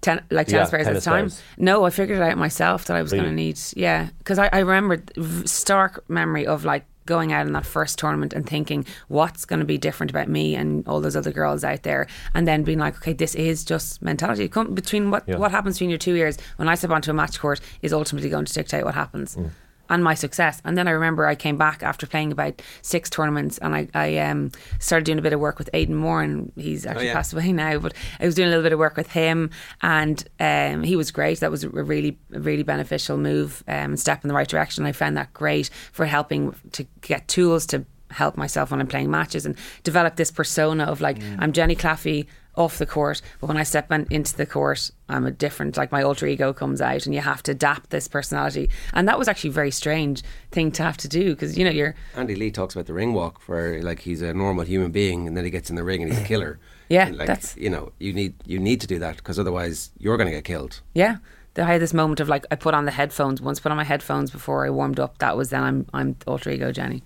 Ten, 0.00 0.22
like 0.30 0.48
Yeah, 0.48 0.58
tennis 0.58 0.70
players 0.70 0.86
at 0.86 0.94
the 0.94 1.00
time. 1.00 1.24
players. 1.28 1.42
No, 1.56 1.84
I 1.84 1.90
figured 1.90 2.18
it 2.18 2.22
out 2.22 2.36
myself 2.36 2.84
that 2.86 2.96
I 2.96 3.00
was 3.02 3.12
going 3.12 3.24
to 3.24 3.32
need. 3.32 3.58
Yeah, 3.74 4.08
because 4.18 4.38
I, 4.38 4.50
I 4.52 4.58
remember 4.58 5.02
v- 5.16 5.46
stark 5.46 6.04
memory 6.10 6.46
of 6.46 6.64
like 6.66 6.84
going 7.06 7.32
out 7.32 7.46
in 7.46 7.52
that 7.52 7.66
first 7.66 7.98
tournament 7.98 8.32
and 8.32 8.48
thinking 8.48 8.86
what's 9.08 9.44
going 9.44 9.60
to 9.60 9.66
be 9.66 9.78
different 9.78 10.10
about 10.10 10.28
me 10.28 10.54
and 10.54 10.86
all 10.88 11.00
those 11.00 11.16
other 11.16 11.32
girls 11.32 11.64
out 11.64 11.82
there, 11.82 12.06
and 12.34 12.46
then 12.48 12.62
being 12.62 12.78
like, 12.78 12.96
okay, 12.96 13.12
this 13.12 13.34
is 13.34 13.64
just 13.64 14.02
mentality. 14.02 14.48
Come 14.48 14.74
between 14.74 15.10
what 15.10 15.24
Yeah. 15.26 15.36
what 15.36 15.50
happens 15.50 15.76
between 15.76 15.90
your 15.90 15.98
two 15.98 16.14
years 16.14 16.38
when 16.56 16.68
I 16.68 16.74
step 16.74 16.90
onto 16.90 17.10
a 17.10 17.14
match 17.14 17.38
court 17.38 17.60
is 17.82 17.92
ultimately 17.92 18.30
going 18.30 18.44
to 18.46 18.52
dictate 18.52 18.84
what 18.84 18.94
happens. 18.94 19.36
Mm. 19.36 19.50
And 19.90 20.02
my 20.02 20.14
success, 20.14 20.62
and 20.64 20.78
then 20.78 20.88
I 20.88 20.92
remember 20.92 21.26
I 21.26 21.34
came 21.34 21.58
back 21.58 21.82
after 21.82 22.06
playing 22.06 22.32
about 22.32 22.62
six 22.82 23.10
tournaments, 23.10 23.58
and 23.58 23.74
I, 23.74 23.88
I 23.94 24.18
um, 24.18 24.50
started 24.78 25.04
doing 25.04 25.18
a 25.18 25.22
bit 25.22 25.32
of 25.32 25.40
work 25.40 25.58
with 25.58 25.68
Aidan 25.74 25.94
Moore, 25.94 26.22
and 26.22 26.52
he's 26.56 26.86
actually 26.86 27.06
yeah. 27.06 27.12
passed 27.12 27.32
away 27.32 27.52
now. 27.52 27.78
But 27.78 27.94
I 28.18 28.24
was 28.24 28.34
doing 28.34 28.48
a 28.48 28.50
little 28.50 28.62
bit 28.62 28.72
of 28.72 28.78
work 28.78 28.96
with 28.96 29.10
him, 29.10 29.50
and 29.82 30.26
um, 30.40 30.82
he 30.82 30.96
was 30.96 31.10
great. 31.10 31.40
That 31.40 31.50
was 31.50 31.64
a 31.64 31.68
really, 31.68 32.18
really 32.30 32.62
beneficial 32.62 33.18
move, 33.18 33.62
um, 33.68 33.96
step 33.96 34.24
in 34.24 34.28
the 34.28 34.34
right 34.34 34.48
direction. 34.48 34.86
I 34.86 34.92
found 34.92 35.16
that 35.16 35.32
great 35.34 35.68
for 35.92 36.06
helping 36.06 36.54
to 36.72 36.86
get 37.02 37.28
tools 37.28 37.66
to 37.66 37.84
help 38.10 38.36
myself 38.36 38.70
when 38.70 38.80
I'm 38.80 38.86
playing 38.86 39.10
matches 39.10 39.44
and 39.44 39.56
develop 39.82 40.16
this 40.16 40.30
persona 40.30 40.84
of 40.84 41.00
like 41.00 41.18
I'm 41.38 41.52
Jenny 41.52 41.74
Claffey 41.74 42.26
off 42.56 42.78
the 42.78 42.86
court, 42.86 43.20
but 43.40 43.48
when 43.48 43.56
I 43.56 43.62
step 43.64 43.90
on, 43.90 44.06
into 44.10 44.36
the 44.36 44.46
court, 44.46 44.90
I'm 45.08 45.26
a 45.26 45.30
different. 45.30 45.76
Like 45.76 45.90
my 45.92 46.02
alter 46.02 46.26
ego 46.26 46.52
comes 46.52 46.80
out, 46.80 47.04
and 47.06 47.14
you 47.14 47.20
have 47.20 47.42
to 47.44 47.52
adapt 47.52 47.90
this 47.90 48.06
personality. 48.08 48.70
And 48.92 49.08
that 49.08 49.18
was 49.18 49.28
actually 49.28 49.50
a 49.50 49.54
very 49.54 49.70
strange 49.70 50.22
thing 50.52 50.70
to 50.72 50.82
have 50.82 50.96
to 50.98 51.08
do 51.08 51.30
because 51.34 51.58
you 51.58 51.64
know 51.64 51.70
you're 51.70 51.94
Andy 52.16 52.34
Lee 52.36 52.50
talks 52.50 52.74
about 52.74 52.86
the 52.86 52.92
ring 52.94 53.12
walk 53.12 53.40
where 53.48 53.82
like 53.82 54.00
he's 54.00 54.22
a 54.22 54.32
normal 54.32 54.64
human 54.64 54.92
being 54.92 55.26
and 55.26 55.36
then 55.36 55.44
he 55.44 55.50
gets 55.50 55.68
in 55.70 55.76
the 55.76 55.84
ring 55.84 56.02
and 56.02 56.12
he's 56.12 56.20
a 56.22 56.24
killer 56.32 56.58
Yeah, 56.88 57.06
And, 57.08 57.16
like, 57.16 57.26
that's- 57.26 57.56
you 57.56 57.70
know 57.70 57.92
you 57.98 58.12
need 58.12 58.34
you 58.46 58.58
need 58.58 58.80
to 58.82 58.86
do 58.86 58.98
that 59.00 59.16
because 59.16 59.38
otherwise 59.38 59.90
you're 59.98 60.16
going 60.16 60.28
to 60.28 60.34
get 60.34 60.44
killed 60.44 60.80
Yeah. 60.94 61.16
I 61.56 61.62
had 61.62 61.80
this 61.80 61.94
moment 61.94 62.18
of 62.20 62.28
like 62.28 62.44
I 62.50 62.56
put 62.56 62.74
on 62.74 62.84
the 62.84 62.90
headphones. 62.90 63.40
Once 63.40 63.60
put 63.60 63.70
on 63.70 63.76
my 63.76 63.84
headphones 63.84 64.30
before 64.32 64.66
I 64.66 64.70
warmed 64.70 64.98
up. 64.98 65.18
That 65.18 65.36
was 65.36 65.50
then 65.50 65.62
I'm 65.62 65.86
I'm 65.94 66.16
alter 66.26 66.50
ego 66.50 66.72
Jenny. 66.72 67.02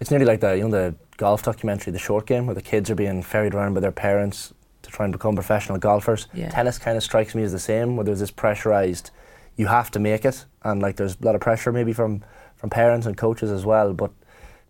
It's 0.00 0.10
nearly 0.10 0.26
like 0.26 0.40
the 0.40 0.56
you 0.56 0.64
know 0.68 0.70
the 0.70 0.94
golf 1.16 1.44
documentary, 1.44 1.92
The 1.92 2.00
Short 2.00 2.26
Game, 2.26 2.46
where 2.46 2.56
the 2.56 2.62
kids 2.62 2.90
are 2.90 2.96
being 2.96 3.22
ferried 3.22 3.54
around 3.54 3.74
by 3.74 3.80
their 3.80 3.92
parents 3.92 4.52
to 4.84 4.90
try 4.90 5.04
and 5.04 5.12
become 5.12 5.34
professional 5.34 5.78
golfers. 5.78 6.28
Yeah. 6.32 6.50
Tennis 6.50 6.78
kind 6.78 6.96
of 6.96 7.02
strikes 7.02 7.34
me 7.34 7.42
as 7.42 7.52
the 7.52 7.58
same, 7.58 7.96
where 7.96 8.04
there's 8.04 8.20
this 8.20 8.30
pressurized, 8.30 9.10
you 9.56 9.66
have 9.66 9.90
to 9.92 9.98
make 9.98 10.24
it, 10.24 10.44
and 10.62 10.80
like 10.80 10.96
there's 10.96 11.16
a 11.20 11.24
lot 11.24 11.34
of 11.34 11.40
pressure 11.40 11.72
maybe 11.72 11.92
from 11.92 12.22
from 12.56 12.70
parents 12.70 13.06
and 13.06 13.16
coaches 13.16 13.50
as 13.50 13.64
well. 13.66 13.92
But 13.92 14.10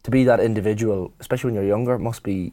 to 0.04 0.10
be 0.10 0.24
that 0.24 0.40
individual, 0.40 1.12
especially 1.20 1.48
when 1.48 1.54
you're 1.54 1.68
younger, 1.68 1.98
must 1.98 2.22
be 2.22 2.52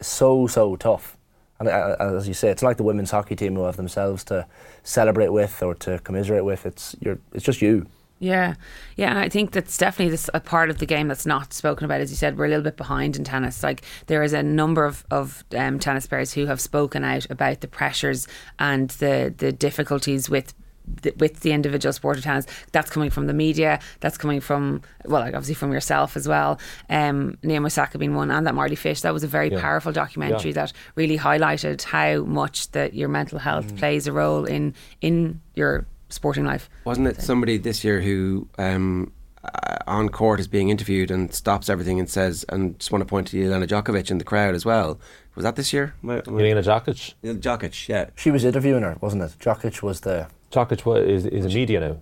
so 0.00 0.46
so 0.46 0.76
tough. 0.76 1.16
And 1.58 1.68
uh, 1.68 1.96
as 1.98 2.28
you 2.28 2.34
say, 2.34 2.50
it's 2.50 2.62
not 2.62 2.68
like 2.68 2.76
the 2.76 2.84
women's 2.84 3.10
hockey 3.10 3.34
team 3.34 3.56
who 3.56 3.64
have 3.64 3.76
themselves 3.76 4.22
to 4.24 4.46
celebrate 4.84 5.30
with 5.30 5.60
or 5.62 5.74
to 5.76 5.98
commiserate 6.00 6.44
with. 6.44 6.66
It's 6.66 6.94
you're, 7.00 7.18
it's 7.32 7.44
just 7.44 7.60
you. 7.60 7.86
Yeah, 8.20 8.54
yeah, 8.96 9.10
and 9.10 9.18
I 9.18 9.28
think 9.28 9.52
that's 9.52 9.78
definitely 9.78 10.10
this 10.10 10.28
a 10.34 10.40
part 10.40 10.70
of 10.70 10.78
the 10.78 10.86
game 10.86 11.06
that's 11.06 11.24
not 11.26 11.52
spoken 11.52 11.84
about. 11.84 12.00
As 12.00 12.10
you 12.10 12.16
said, 12.16 12.36
we're 12.36 12.46
a 12.46 12.48
little 12.48 12.64
bit 12.64 12.76
behind 12.76 13.16
in 13.16 13.22
tennis. 13.22 13.62
Like 13.62 13.82
there 14.06 14.22
is 14.24 14.32
a 14.32 14.42
number 14.42 14.84
of 14.84 15.04
of 15.10 15.44
um, 15.56 15.78
tennis 15.78 16.06
players 16.06 16.32
who 16.32 16.46
have 16.46 16.60
spoken 16.60 17.04
out 17.04 17.30
about 17.30 17.60
the 17.60 17.68
pressures 17.68 18.26
and 18.58 18.90
the 18.90 19.32
the 19.36 19.52
difficulties 19.52 20.28
with. 20.28 20.54
The, 21.02 21.12
with 21.18 21.40
the 21.40 21.52
individual 21.52 21.92
sport 21.92 22.16
of 22.16 22.24
tennis, 22.24 22.46
that's 22.72 22.88
coming 22.88 23.10
from 23.10 23.26
the 23.26 23.34
media. 23.34 23.78
That's 24.00 24.16
coming 24.16 24.40
from 24.40 24.80
well, 25.04 25.20
like 25.20 25.34
obviously 25.34 25.54
from 25.54 25.70
yourself 25.70 26.16
as 26.16 26.26
well. 26.26 26.58
Um, 26.88 27.36
Naomi 27.42 27.66
Osaka 27.66 27.98
being 27.98 28.14
one, 28.14 28.30
and 28.30 28.46
that 28.46 28.54
Mardy 28.54 28.74
Fish. 28.74 29.02
That 29.02 29.12
was 29.12 29.22
a 29.22 29.26
very 29.26 29.50
Yeah. 29.50 29.60
powerful 29.60 29.92
documentary 29.92 30.52
Yeah. 30.52 30.62
that 30.64 30.72
really 30.94 31.18
highlighted 31.18 31.82
how 31.82 32.22
much 32.24 32.70
that 32.70 32.94
your 32.94 33.10
mental 33.10 33.38
health 33.38 33.76
plays 33.76 34.06
a 34.06 34.12
role 34.14 34.46
in 34.46 34.72
in 35.02 35.42
your 35.54 35.84
sporting 36.08 36.44
life. 36.44 36.68
Wasn't 36.84 37.06
it 37.06 37.20
somebody 37.22 37.56
this 37.58 37.84
year 37.84 38.00
who 38.00 38.48
um, 38.58 39.12
uh, 39.44 39.76
on 39.86 40.08
court 40.08 40.40
is 40.40 40.48
being 40.48 40.68
interviewed 40.68 41.10
and 41.10 41.32
stops 41.32 41.68
everything 41.68 41.98
and 41.98 42.08
says, 42.08 42.44
and 42.48 42.78
just 42.78 42.90
want 42.92 43.02
to 43.02 43.06
point 43.06 43.28
to 43.28 43.36
Jelena 43.36 43.66
Djokovic 43.66 44.10
in 44.10 44.18
the 44.18 44.24
crowd 44.24 44.54
as 44.54 44.64
well. 44.64 44.98
Was 45.34 45.44
that 45.44 45.56
this 45.56 45.72
year? 45.72 45.94
My- 46.02 46.16
my- 46.16 46.22
Jelena 46.42 46.62
Dokic. 46.64 47.14
Djokovic, 47.22 47.88
yeah. 47.88 48.06
She 48.16 48.30
was 48.30 48.44
interviewing 48.44 48.82
her, 48.82 48.96
wasn't 49.00 49.22
it? 49.22 49.32
Dokic 49.40 49.82
was 49.82 50.00
the. 50.00 50.26
Dokic 50.50 50.84
wa- 50.84 50.94
is, 50.96 51.26
is 51.26 51.44
a 51.44 51.48
media 51.48 51.80
now. 51.80 51.96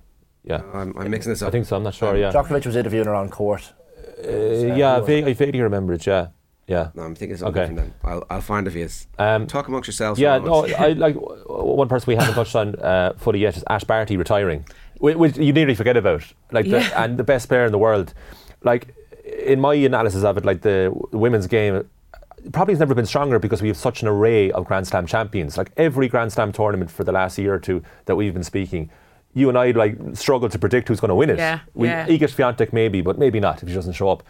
Yeah. 0.44 0.62
I'm, 0.72 0.96
I'm 0.96 1.10
mixing 1.10 1.32
this 1.32 1.42
up. 1.42 1.48
I 1.48 1.50
think 1.50 1.66
so. 1.66 1.76
I'm 1.76 1.82
not 1.82 1.94
sure. 1.94 2.16
Yeah. 2.16 2.30
Djokovic 2.32 2.64
was 2.66 2.76
interviewing 2.76 3.06
her 3.06 3.14
on 3.14 3.28
court. 3.28 3.72
Uh, 4.24 4.28
yeah. 4.30 4.96
I 4.96 5.00
vague- 5.00 5.26
I 5.26 5.32
vaguely 5.34 5.60
remember 5.60 5.92
it. 5.92 6.06
Yeah. 6.06 6.28
Yeah. 6.66 6.90
No, 6.94 7.02
I'm 7.02 7.14
thinking 7.14 7.34
it's 7.34 7.40
something 7.40 7.62
Okay. 7.62 7.72
different 7.74 7.94
then. 8.02 8.10
I'll, 8.12 8.26
I'll 8.28 8.40
find 8.40 8.66
it 8.66 8.70
for 8.72 8.78
you. 8.78 8.88
Um, 9.18 9.46
Talk 9.46 9.68
amongst 9.68 9.86
yourselves. 9.86 10.18
Yeah, 10.18 10.38
no. 10.38 10.66
I 10.78 10.88
like 10.92 11.14
one 11.46 11.88
person 11.88 12.10
we 12.10 12.16
haven't 12.16 12.34
touched 12.34 12.56
on 12.56 12.74
uh, 12.76 13.12
fully 13.18 13.38
yet 13.40 13.56
is 13.56 13.64
Ash 13.70 13.84
Barty 13.84 14.16
retiring, 14.16 14.64
which, 14.98 15.16
which 15.16 15.36
you 15.36 15.52
nearly 15.52 15.74
forget 15.76 15.96
about. 15.96 16.24
Like, 16.50 16.68
the, 16.68 16.78
and 16.98 17.18
the 17.18 17.24
best 17.24 17.48
player 17.48 17.64
in 17.66 17.72
the 17.72 17.78
world. 17.78 18.14
Like, 18.64 18.94
in 19.24 19.60
my 19.60 19.74
analysis 19.74 20.24
of 20.24 20.36
it, 20.38 20.44
like 20.44 20.62
the 20.62 20.92
women's 21.12 21.46
game 21.46 21.88
probably 22.52 22.72
has 22.74 22.80
never 22.80 22.94
been 22.94 23.06
stronger 23.06 23.38
because 23.38 23.62
we 23.62 23.68
have 23.68 23.76
such 23.76 24.02
an 24.02 24.08
array 24.08 24.50
of 24.50 24.64
Grand 24.64 24.86
Slam 24.86 25.06
champions. 25.06 25.56
Like 25.56 25.70
every 25.76 26.08
Grand 26.08 26.32
Slam 26.32 26.52
tournament 26.52 26.90
for 26.90 27.04
the 27.04 27.12
last 27.12 27.38
year 27.38 27.54
or 27.54 27.58
two 27.60 27.82
that 28.06 28.16
we've 28.16 28.34
been 28.34 28.44
speaking. 28.44 28.90
You 29.34 29.48
and 29.48 29.58
I 29.58 29.72
like 29.72 29.96
struggle 30.14 30.48
to 30.48 30.58
predict 30.58 30.88
who's 30.88 30.98
going 31.00 31.10
to 31.10 31.14
win 31.14 31.30
it. 31.30 31.38
Yeah, 31.38 31.60
we, 31.74 31.88
yeah. 31.88 32.06
Iga 32.06 32.20
Swiatek 32.20 32.72
maybe, 32.72 33.02
but 33.02 33.18
maybe 33.18 33.38
not 33.38 33.62
if 33.62 33.68
she 33.68 33.74
doesn't 33.74 33.92
show 33.92 34.08
up 34.08 34.22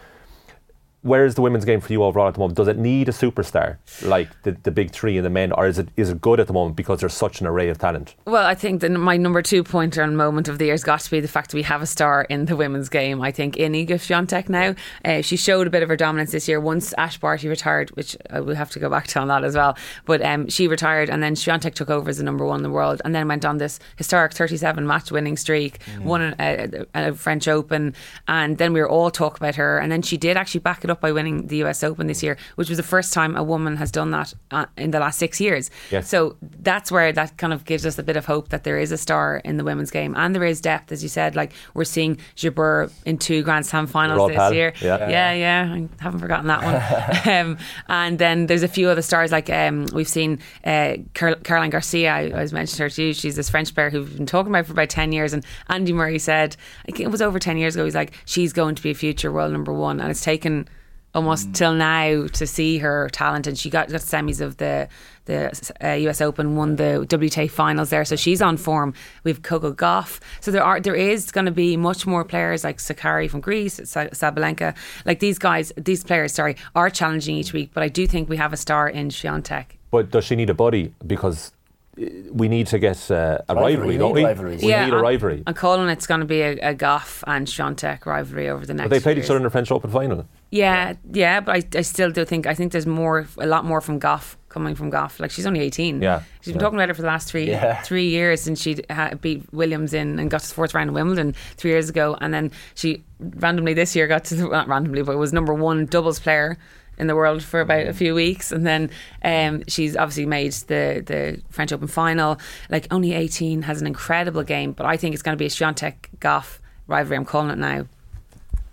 where's 1.07 1.37
the 1.37 1.43
women's 1.43 1.65
game 1.65 1.81
for 1.81 1.93
you 1.93 2.03
overall 2.03 2.29
at 2.29 2.35
the 2.35 2.41
moment? 2.41 2.57
Does 2.57 2.69
it 2.69 2.77
need 2.77 3.09
a 3.09 3.13
superstar 3.13 3.79
like 4.03 4.29
the, 4.43 4.53
the 4.65 4.71
big 4.71 4.91
three 4.91 5.17
in 5.17 5.25
the 5.25 5.31
men, 5.31 5.53
or 5.53 5.67
is 5.67 5.79
it 5.79 5.89
is 5.97 6.11
it 6.11 6.21
good 6.21 6.41
at 6.41 6.47
the 6.47 6.53
moment 6.53 6.77
because 6.77 7.01
there's 7.01 7.15
such 7.15 7.41
an 7.41 7.47
array 7.47 7.69
of 7.69 7.79
talent? 7.79 8.15
Well, 8.27 8.45
I 8.45 8.55
think 8.55 8.81
that 8.81 8.91
my 8.91 9.17
number 9.17 9.43
two 9.43 9.63
pointer 9.63 10.03
and 10.03 10.17
moment 10.17 10.49
of 10.49 10.59
the 10.59 10.67
year 10.67 10.75
has 10.75 10.83
got 10.83 11.01
to 11.01 11.11
be 11.11 11.21
the 11.21 11.29
fact 11.29 11.51
that 11.51 11.57
we 11.57 11.63
have 11.63 11.83
a 11.83 11.87
star 11.87 12.23
in 12.25 12.47
the 12.47 12.57
women's 12.57 12.89
game. 12.89 13.23
I 13.23 13.31
think 13.31 13.57
in 13.57 13.73
Iga 13.73 13.91
Swiatek 13.91 14.49
now, 14.49 14.75
uh, 15.05 15.23
she 15.23 15.37
showed 15.37 15.67
a 15.67 15.71
bit 15.71 15.83
of 15.83 15.89
her 15.89 15.97
dominance 15.97 16.33
this 16.33 16.49
year. 16.49 16.61
Once 16.61 16.93
Ash 16.99 17.19
Barty 17.19 17.49
retired, 17.49 17.91
which 17.97 18.17
I 18.31 18.41
will 18.41 18.57
have 18.57 18.71
to 18.71 18.79
go 18.79 18.91
back 18.91 19.07
to 19.09 19.21
on 19.21 19.29
that 19.29 19.45
as 19.45 19.55
well. 19.55 19.77
But 20.05 20.23
um, 20.23 20.49
she 20.49 20.69
retired, 20.69 21.09
and 21.09 21.23
then 21.23 21.35
Swiatek 21.35 21.75
took 21.75 21.91
over 21.91 22.11
as 22.11 22.19
the 22.19 22.25
number 22.25 22.45
one 22.45 22.59
in 22.59 22.63
the 22.63 22.71
world, 22.71 23.01
and 23.05 23.15
then 23.15 23.29
went 23.29 23.45
on 23.45 23.59
this 23.59 23.79
historic 23.97 24.33
37 24.33 24.87
match 24.87 25.11
winning 25.11 25.37
streak, 25.37 25.79
won 26.01 26.35
a, 26.39 26.87
a, 26.95 27.09
a 27.11 27.15
French 27.15 27.49
Open, 27.49 27.95
and 28.27 28.59
then 28.59 28.73
we 28.73 28.81
were 28.81 28.89
all 28.89 29.11
talk 29.11 29.37
about 29.37 29.55
her, 29.55 29.79
and 29.79 29.93
then 29.93 30.03
she 30.03 30.17
did 30.17 30.37
actually 30.37 30.61
back 30.61 30.83
it 30.83 30.91
up 30.91 30.96
by 31.01 31.13
winning 31.13 31.47
the 31.47 31.63
US 31.65 31.83
Open 31.83 32.07
this 32.07 32.23
year, 32.23 32.37
which 32.57 32.69
was 32.69 32.77
the 32.77 32.83
first 32.83 33.13
time 33.13 33.37
a 33.37 33.43
woman 33.43 33.77
has 33.77 33.91
done 33.91 34.11
that 34.11 34.35
uh, 34.51 34.67
in 34.77 34.91
the 34.91 35.01
last 35.01 35.19
six 35.19 35.41
years. 35.41 35.71
Yes. 35.91 36.09
So 36.09 36.37
that's 36.43 36.91
where 36.91 37.13
that 37.13 37.37
kind 37.37 37.53
of 37.53 37.65
gives 37.65 37.87
us 37.87 37.99
a 37.99 38.03
bit 38.03 38.17
of 38.17 38.27
hope 38.27 38.49
that 38.49 38.65
there 38.65 38.79
is 38.79 38.93
a 38.93 38.99
star 38.99 39.41
in 39.45 39.57
the 39.57 39.65
women's 39.65 39.91
game 39.91 40.15
and 40.17 40.35
there 40.35 40.45
is 40.45 40.61
depth, 40.61 40.93
as 40.93 41.03
you 41.03 41.09
said. 41.09 41.37
Like 41.37 41.53
we're 41.75 41.85
seeing 41.85 42.19
Jabeur 42.37 42.91
in 43.05 43.19
two 43.19 43.43
Grand 43.43 43.67
Slam 43.67 43.87
finals 43.87 44.31
this 44.31 44.53
year. 44.53 44.73
Yeah. 44.81 45.09
yeah, 45.09 45.33
yeah. 45.33 45.75
I 45.75 45.89
haven't 46.03 46.21
forgotten 46.21 46.47
that 46.47 46.63
one. 46.63 47.35
um, 47.35 47.59
and 47.89 48.19
then 48.19 48.47
there's 48.47 48.63
a 48.63 48.69
few 48.69 48.89
other 48.89 49.03
stars 49.03 49.33
like 49.33 49.51
um, 49.51 49.87
we've 49.93 50.09
seen 50.09 50.39
uh, 50.65 50.95
Car- 51.15 51.37
Caroline 51.37 51.71
Garcia. 51.71 52.13
I, 52.13 52.21
I 52.31 52.43
was 52.43 52.53
mentioning 52.53 52.85
her 52.85 52.91
to 52.91 53.03
you. 53.03 53.15
She's 53.15 53.37
this 53.37 53.51
French 53.51 53.75
player 53.75 53.91
who 53.91 54.01
we've 54.01 54.17
been 54.17 54.27
talking 54.27 54.53
about 54.53 54.67
for 54.67 54.73
about 54.73 54.91
ten 54.91 55.13
years. 55.13 55.33
And 55.33 55.45
Andy 55.69 55.93
Murray 55.93 56.19
said, 56.19 56.57
I 56.83 56.93
think 56.93 57.01
it 57.01 57.11
was 57.11 57.23
over 57.23 57.39
ten 57.39 57.57
years 57.57 57.75
ago. 57.77 57.85
He's 57.85 57.95
like, 57.95 58.13
she's 58.25 58.53
going 58.53 58.75
to 58.75 58.83
be 58.83 58.91
a 58.91 58.95
future 58.95 59.33
world 59.33 59.53
number 59.53 59.73
one, 59.73 60.01
and 60.01 60.11
it's 60.11 60.23
taken 60.23 60.69
almost 61.17 61.53
till 61.55 61.73
now 61.75 62.27
to 62.29 62.47
see 62.47 62.79
her 62.79 63.09
talent 63.11 63.47
and 63.47 63.59
she 63.59 63.71
got, 63.71 63.89
got 63.89 64.01
semis 64.03 64.41
of 64.41 64.59
the 64.59 64.87
the 65.25 65.39
uh, 65.83 65.95
US 66.09 66.21
Open 66.21 66.55
won 66.55 66.77
the 66.77 67.05
WTA 67.09 67.51
finals 67.51 67.91
there 67.91 68.05
so 68.05 68.15
she's 68.15 68.41
on 68.43 68.57
form 68.57 68.93
we've 69.25 69.43
Coco 69.43 69.73
Gauff 69.73 70.21
so 70.41 70.51
there 70.53 70.63
are 70.63 70.79
there 70.79 70.95
is 70.95 71.33
going 71.33 71.47
to 71.47 71.51
be 71.65 71.77
much 71.77 72.07
more 72.07 72.23
players 72.25 72.63
like 72.63 72.77
Sakkari 72.79 73.29
from 73.29 73.41
Greece 73.41 73.81
Sa- 73.85 74.11
Sabalenka 74.21 74.77
like 75.05 75.19
these 75.21 75.39
guys 75.39 75.73
these 75.77 76.05
players 76.05 76.33
sorry 76.33 76.55
are 76.77 76.91
challenging 76.91 77.35
each 77.37 77.53
week 77.53 77.71
but 77.75 77.83
I 77.83 77.89
do 77.89 78.07
think 78.07 78.29
we 78.29 78.37
have 78.37 78.53
a 78.53 78.57
star 78.59 78.89
in 78.89 79.09
Swiatek 79.09 79.67
But 79.91 80.11
does 80.13 80.25
she 80.27 80.37
need 80.37 80.51
a 80.51 80.55
buddy? 80.55 80.93
Because 81.07 81.53
uh, 81.99 82.05
we 82.41 82.47
need 82.49 82.67
to 82.75 82.79
get 82.79 83.11
uh, 83.11 83.39
a 83.49 83.55
Rivalry, 83.55 83.97
rivalry, 83.97 83.97
don't 83.99 84.15
need 84.15 84.21
we? 84.21 84.25
rivalries. 84.25 84.61
We 84.61 84.67
need 84.69 84.93
a 84.93 84.97
I'm- 84.97 85.03
rivalry. 85.11 85.43
I'm 85.49 85.55
calling 85.55 85.89
it's 85.89 86.07
going 86.07 86.21
to 86.21 86.27
be 86.37 86.43
a, 86.43 86.53
a 86.71 86.75
Gauff 86.75 87.25
and 87.27 87.47
Swiatek 87.47 88.05
rivalry 88.05 88.49
over 88.51 88.65
the 88.67 88.75
next 88.75 88.85
But 88.89 88.91
they 88.95 89.01
played 89.01 89.17
years. 89.17 89.27
each 89.27 89.31
other 89.31 89.39
in 89.39 89.45
the 89.49 89.51
French 89.57 89.71
Open 89.73 89.91
final. 89.91 90.27
Yeah, 90.51 90.95
yeah, 91.13 91.41
but 91.41 91.57
I, 91.57 91.79
I 91.79 91.83
still 91.83 92.11
do 92.11 92.25
think 92.25 92.47
I 92.47 92.55
think 92.55 92.73
there's 92.73 92.87
more, 92.87 93.27
a 93.39 93.47
lot 93.47 93.65
more 93.65 93.81
from 93.81 93.99
Gauff 93.99 94.37
coming 94.49 94.75
from 94.75 94.91
Gauff. 94.91 95.19
Like 95.19 95.31
she's 95.31 95.47
only 95.47 95.61
18. 95.61 96.01
Yeah, 96.01 96.23
she's 96.41 96.53
been 96.53 96.61
yeah. 96.61 96.65
talking 96.65 96.79
about 96.79 96.89
it 96.91 96.95
for 96.95 97.03
the 97.03 97.09
last 97.09 97.29
three 97.29 97.49
Yeah. 97.51 97.83
three 97.83 98.09
years 98.09 98.41
since 98.41 98.61
she 98.61 98.81
beat 99.21 99.53
Williams 99.53 99.93
in 99.93 100.19
and 100.19 100.31
got 100.31 100.41
to 100.43 100.49
the 100.49 100.55
fourth 100.55 100.73
round 100.73 100.89
of 100.89 100.95
Wimbledon 100.95 101.35
three 101.57 101.73
years 101.73 101.89
ago, 101.89 102.17
and 102.21 102.33
then 102.33 102.53
she 102.75 103.03
randomly 103.21 103.75
this 103.75 103.97
year 103.97 104.07
got 104.07 104.25
to 104.27 104.35
the, 104.35 104.49
not 104.49 104.69
randomly, 104.69 105.03
but 105.03 105.19
was 105.19 105.33
number 105.33 105.53
one 105.53 105.87
doubles 105.87 106.21
player 106.21 106.57
in 106.99 107.07
the 107.09 107.15
world 107.15 107.43
for 107.43 107.61
about 107.61 107.87
a 107.87 107.93
few 107.93 108.15
weeks, 108.15 108.53
and 108.53 108.67
then 108.67 108.91
um, 109.23 109.63
she's 109.69 109.97
obviously 109.97 110.27
made 110.27 110.53
the 110.53 111.03
the 111.05 111.43
French 111.51 111.73
Open 111.73 111.89
final. 111.89 112.39
Like 112.71 112.87
only 112.91 113.13
18, 113.13 113.63
has 113.63 113.81
an 113.81 113.87
incredible 113.87 114.43
game, 114.45 114.73
but 114.73 114.87
I 114.87 114.97
think 114.97 115.13
it's 115.13 115.23
going 115.23 115.37
to 115.37 115.39
be 115.39 115.47
a 115.47 115.51
Swiatek 115.51 115.95
Gauff 116.21 116.61
rivalry. 116.87 117.17
I'm 117.17 117.25
calling 117.25 117.51
it 117.51 117.59
now. 117.59 117.87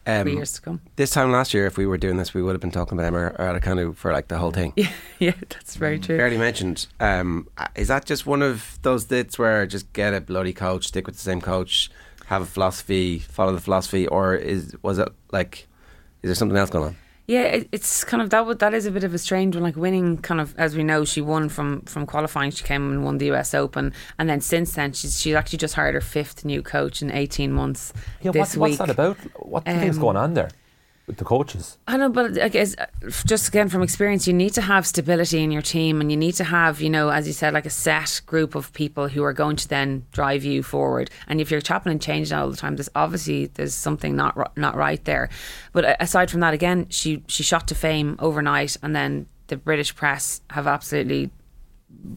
Um, 0.06 0.24
Three 0.24 0.36
years 0.36 0.54
to 0.54 0.62
come. 0.62 0.82
This 0.98 1.12
time 1.12 1.32
last 1.32 1.54
year, 1.54 1.66
if 1.66 1.78
we 1.78 1.86
were 1.86 1.98
doing 1.98 2.18
this, 2.18 2.34
we 2.34 2.42
would 2.44 2.54
have 2.54 2.62
been 2.62 2.72
talking 2.72 2.98
about 2.98 3.08
Emma 3.08 3.32
Raducanu 3.40 3.96
for 3.96 4.12
like 4.12 4.28
the 4.28 4.38
whole 4.38 4.52
thing. 4.52 4.74
Yeah, 4.78 4.92
yeah, 5.20 5.34
that's 5.50 5.76
very 5.78 5.98
true. 6.00 6.18
Barely 6.18 6.38
mentioned. 6.38 6.88
Um, 7.00 7.48
is 7.76 7.88
that 7.88 8.06
just 8.06 8.26
one 8.26 8.42
of 8.42 8.80
those 8.82 9.06
bits 9.06 9.40
where 9.40 9.66
just 9.66 9.92
get 9.94 10.14
a 10.14 10.20
bloody 10.20 10.52
coach, 10.54 10.88
stick 10.88 11.06
with 11.06 11.16
the 11.16 11.22
same 11.22 11.40
coach, 11.40 11.90
have 12.26 12.42
a 12.42 12.46
philosophy, 12.46 13.20
follow 13.20 13.54
the 13.54 13.62
philosophy, 13.62 14.08
or 14.08 14.36
is 14.36 14.76
was 14.82 15.00
it 15.00 15.10
like? 15.32 15.68
Is 16.22 16.30
there 16.30 16.36
something 16.36 16.58
else 16.58 16.70
going 16.70 16.86
on? 16.86 16.96
Yeah, 17.26 17.44
it, 17.44 17.70
it's 17.72 18.04
kind 18.04 18.22
of 18.22 18.30
that. 18.32 18.60
That 18.60 18.74
is 18.74 18.86
a 18.86 18.92
bit 18.92 19.04
of 19.06 19.14
a 19.14 19.18
strange 19.18 19.56
one. 19.56 19.64
Like 19.64 19.78
winning, 19.78 20.18
kind 20.18 20.42
of 20.42 20.54
as 20.58 20.76
we 20.76 20.84
know, 20.84 21.06
she 21.06 21.22
won 21.22 21.48
from 21.48 21.82
from 21.82 22.06
qualifying. 22.06 22.52
She 22.52 22.64
came 22.64 22.92
and 22.92 23.06
won 23.06 23.18
the 23.18 23.28
U.S. 23.28 23.54
Open, 23.54 23.94
and 24.20 24.30
then 24.30 24.42
since 24.42 24.74
then, 24.74 24.92
she's 24.92 25.20
she's 25.22 25.34
actually 25.34 25.60
just 25.60 25.76
hired 25.76 25.96
her 25.96 26.02
fifth 26.02 26.44
new 26.44 26.62
coach 26.62 27.02
in 27.02 27.12
eighteen 27.12 27.54
months. 27.54 27.94
Yeah, 28.22 28.32
this 28.32 28.58
what, 28.58 28.72
week. 28.72 28.80
what's 28.80 28.90
that 28.90 28.94
about? 28.94 29.18
What 29.42 29.64
do 29.64 29.72
you 29.72 29.80
think's 29.80 29.96
Um, 29.98 30.02
going 30.02 30.18
on 30.18 30.34
there 30.34 30.50
with 31.08 31.18
the 31.18 31.26
coaches? 31.26 31.78
I 31.88 31.98
know, 31.98 32.10
but 32.10 32.40
I 32.40 32.48
guess 32.48 32.76
uh, 32.78 32.86
just 33.26 33.48
again 33.50 33.70
from 33.70 33.82
experience, 33.82 34.28
you 34.28 34.34
need 34.34 34.54
to 34.54 34.62
have 34.62 34.88
stability 34.88 35.44
in 35.44 35.52
your 35.52 35.62
team, 35.62 36.02
and 36.02 36.12
you 36.12 36.18
need 36.18 36.34
to 36.36 36.44
have, 36.44 36.82
you 36.82 36.90
know, 36.90 37.10
as 37.10 37.28
you 37.28 37.34
said, 37.34 37.54
like 37.54 37.66
a 37.66 37.70
set 37.70 38.22
group 38.26 38.56
of 38.56 38.72
people 38.74 39.08
who 39.08 39.24
are 39.24 39.34
going 39.34 39.56
to 39.58 39.68
then 39.68 40.06
drive 40.12 40.44
you 40.44 40.64
forward. 40.64 41.10
And 41.28 41.42
if 41.42 41.52
you're 41.52 41.62
chopping 41.62 41.92
and 41.92 42.02
changing 42.02 42.38
all 42.38 42.50
the 42.50 42.58
time, 42.58 42.76
there's 42.76 42.90
obviously 42.96 43.48
there's 43.48 43.76
something 43.76 44.16
not 44.16 44.58
not 44.58 44.76
right 44.76 45.04
there. 45.06 45.30
But 45.72 45.98
aside 46.02 46.32
from 46.32 46.40
that, 46.42 46.54
again, 46.54 46.88
she 46.90 47.24
she 47.28 47.44
shot 47.44 47.68
to 47.68 47.76
fame 47.76 48.16
overnight, 48.20 48.78
and 48.82 48.96
then 48.96 49.28
the 49.48 49.58
British 49.58 49.96
press 49.96 50.42
have 50.52 50.68
absolutely 50.68 51.30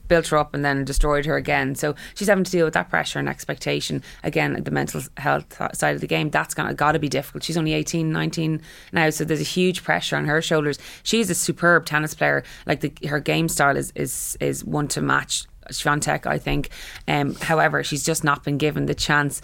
built 0.08 0.28
her 0.28 0.36
up 0.36 0.54
and 0.54 0.64
then 0.64 0.84
destroyed 0.84 1.26
her 1.26 1.36
again. 1.36 1.74
So 1.74 1.94
she's 2.14 2.28
having 2.28 2.44
to 2.44 2.50
deal 2.50 2.64
with 2.64 2.74
that 2.74 2.90
pressure 2.90 3.18
and 3.18 3.28
expectation. 3.28 4.02
Again, 4.22 4.62
the 4.62 4.70
mental 4.70 5.02
health 5.16 5.60
side 5.74 5.94
of 5.94 6.00
the 6.00 6.06
game, 6.06 6.30
that's 6.30 6.54
gonna 6.54 6.74
got 6.74 6.92
to 6.92 6.98
be 6.98 7.08
difficult. 7.08 7.44
She's 7.44 7.56
only 7.56 7.72
18, 7.72 8.12
19 8.12 8.62
now, 8.92 9.10
so 9.10 9.24
there's 9.24 9.40
a 9.40 9.44
huge 9.44 9.82
pressure 9.82 10.16
on 10.16 10.26
her 10.26 10.42
shoulders. 10.42 10.78
She's 11.02 11.30
a 11.30 11.34
superb 11.34 11.86
tennis 11.86 12.14
player. 12.14 12.44
Like 12.66 12.80
the, 12.80 12.92
her 13.08 13.20
game 13.20 13.48
style 13.48 13.76
is 13.76 13.92
is 13.94 14.36
is 14.40 14.64
one 14.64 14.88
to 14.88 15.00
match 15.00 15.46
Swiatek, 15.70 16.26
I 16.26 16.38
think. 16.38 16.70
Um, 17.08 17.34
however, 17.34 17.82
she's 17.82 18.04
just 18.04 18.24
not 18.24 18.44
been 18.44 18.58
given 18.58 18.86
the 18.86 18.94
chance 18.94 19.42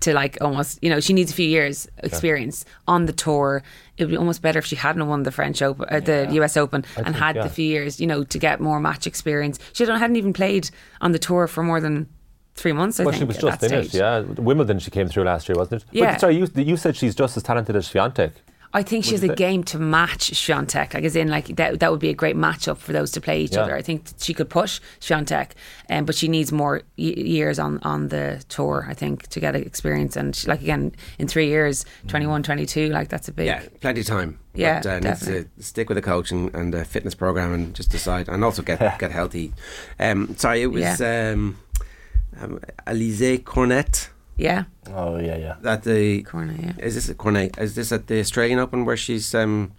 to 0.00 0.12
like 0.14 0.38
almost 0.40 0.78
you 0.82 0.90
know 0.90 1.00
she 1.00 1.12
needs 1.12 1.30
a 1.30 1.34
few 1.34 1.48
years 1.48 1.88
experience 1.98 2.64
on 2.86 3.06
the 3.06 3.12
tour 3.12 3.62
it 3.96 4.04
would 4.04 4.10
be 4.10 4.16
almost 4.16 4.42
better 4.42 4.58
if 4.58 4.66
she 4.66 4.76
hadn't 4.76 5.06
won 5.06 5.22
the 5.22 5.32
French 5.32 5.62
Open 5.62 5.86
uh, 5.90 6.00
the 6.00 6.28
US 6.32 6.56
Open 6.56 6.84
and 6.96 7.06
think, 7.06 7.16
had 7.16 7.36
yeah. 7.36 7.42
the 7.42 7.48
few 7.48 7.66
years 7.66 8.00
you 8.00 8.06
know 8.06 8.24
to 8.24 8.38
get 8.38 8.60
more 8.60 8.80
match 8.80 9.06
experience 9.06 9.58
she 9.72 9.84
hadn't 9.84 9.98
hadn't 9.98 10.16
even 10.16 10.32
played 10.32 10.70
on 11.00 11.12
the 11.12 11.18
tour 11.18 11.46
for 11.46 11.62
more 11.62 11.80
than 11.80 12.08
three 12.54 12.72
months 12.72 13.00
I 13.00 13.04
Well, 13.04 13.12
think 13.12 13.22
she 13.22 13.26
was 13.26 13.38
just 13.38 13.62
in 13.62 13.72
it, 13.72 13.94
yeah. 13.94 14.20
Wimbledon 14.20 14.78
she 14.78 14.90
came 14.90 15.08
through 15.08 15.24
last 15.24 15.48
year, 15.48 15.56
wasn't 15.56 15.82
it? 15.82 15.88
Yeah. 15.92 16.12
But, 16.12 16.20
sorry, 16.20 16.36
you, 16.36 16.48
you 16.56 16.76
said 16.76 16.96
she's 16.96 17.14
just 17.14 17.36
as 17.36 17.42
talented 17.44 17.76
as 17.76 17.88
Swiatek. 17.88 18.32
I 18.74 18.82
think 18.82 19.04
she 19.04 19.12
has 19.12 19.22
a 19.22 19.34
game 19.34 19.64
to 19.64 19.78
match 19.78 20.30
Swiatek. 20.32 20.92
Like 20.94 21.04
as 21.04 21.16
in, 21.16 21.28
like 21.28 21.56
that 21.56 21.80
that 21.80 21.90
would 21.90 22.00
be 22.00 22.10
a 22.10 22.14
great 22.14 22.36
matchup 22.36 22.76
for 22.76 22.92
those 22.92 23.10
to 23.12 23.20
play 23.20 23.40
each 23.40 23.54
Yeah. 23.54 23.62
other. 23.62 23.74
I 23.74 23.80
think 23.82 24.08
she 24.18 24.34
could 24.34 24.50
push 24.50 24.78
Swiatek, 25.00 25.52
um, 25.88 26.04
but 26.04 26.14
she 26.14 26.28
needs 26.28 26.52
more 26.52 26.82
y- 26.98 27.04
years 27.16 27.58
on 27.58 27.78
on 27.82 28.08
the 28.08 28.44
tour. 28.50 28.86
I 28.88 28.94
think 28.94 29.26
to 29.28 29.40
get 29.40 29.56
experience 29.56 30.16
and 30.16 30.36
she, 30.36 30.46
like 30.46 30.60
again 30.60 30.92
in 31.18 31.28
three 31.28 31.46
years, 31.48 31.86
21, 32.08 32.42
22, 32.42 32.90
like 32.90 33.08
that's 33.08 33.28
a 33.28 33.32
big. 33.32 33.46
Yeah, 33.46 33.62
plenty 33.80 34.00
of 34.00 34.06
time. 34.06 34.38
Yeah, 34.54 34.80
but, 34.82 34.86
uh, 34.86 34.98
needs 35.00 35.24
to 35.26 35.46
stick 35.60 35.88
with 35.88 35.96
a 35.98 36.02
coach 36.02 36.30
and, 36.30 36.54
and 36.54 36.74
a 36.74 36.84
fitness 36.84 37.14
program 37.14 37.54
and 37.54 37.74
just 37.74 37.90
decide, 37.90 38.28
and 38.28 38.44
also 38.44 38.60
get 38.62 38.80
get 38.98 39.12
healthy. 39.12 39.54
Um, 39.98 40.34
sorry, 40.36 40.62
it 40.62 40.66
was 40.66 41.00
um, 41.00 41.56
um, 42.40 42.60
Alize 42.86 43.44
Cornet 43.44 44.10
Yeah, 44.38 44.64
Oh 44.94 45.18
yeah, 45.18 45.36
yeah. 45.36 45.56
at 45.64 45.82
the. 45.82 46.22
corner. 46.22 46.54
Yeah. 46.58 46.72
Is 46.78 46.94
this 46.94 47.10
at 47.10 47.18
Cornet? 47.18 47.58
Is 47.58 47.74
this 47.74 47.90
at 47.92 48.06
the 48.06 48.20
Australian 48.20 48.60
Open 48.60 48.84
where 48.84 48.96
she's 48.96 49.34
um, 49.34 49.72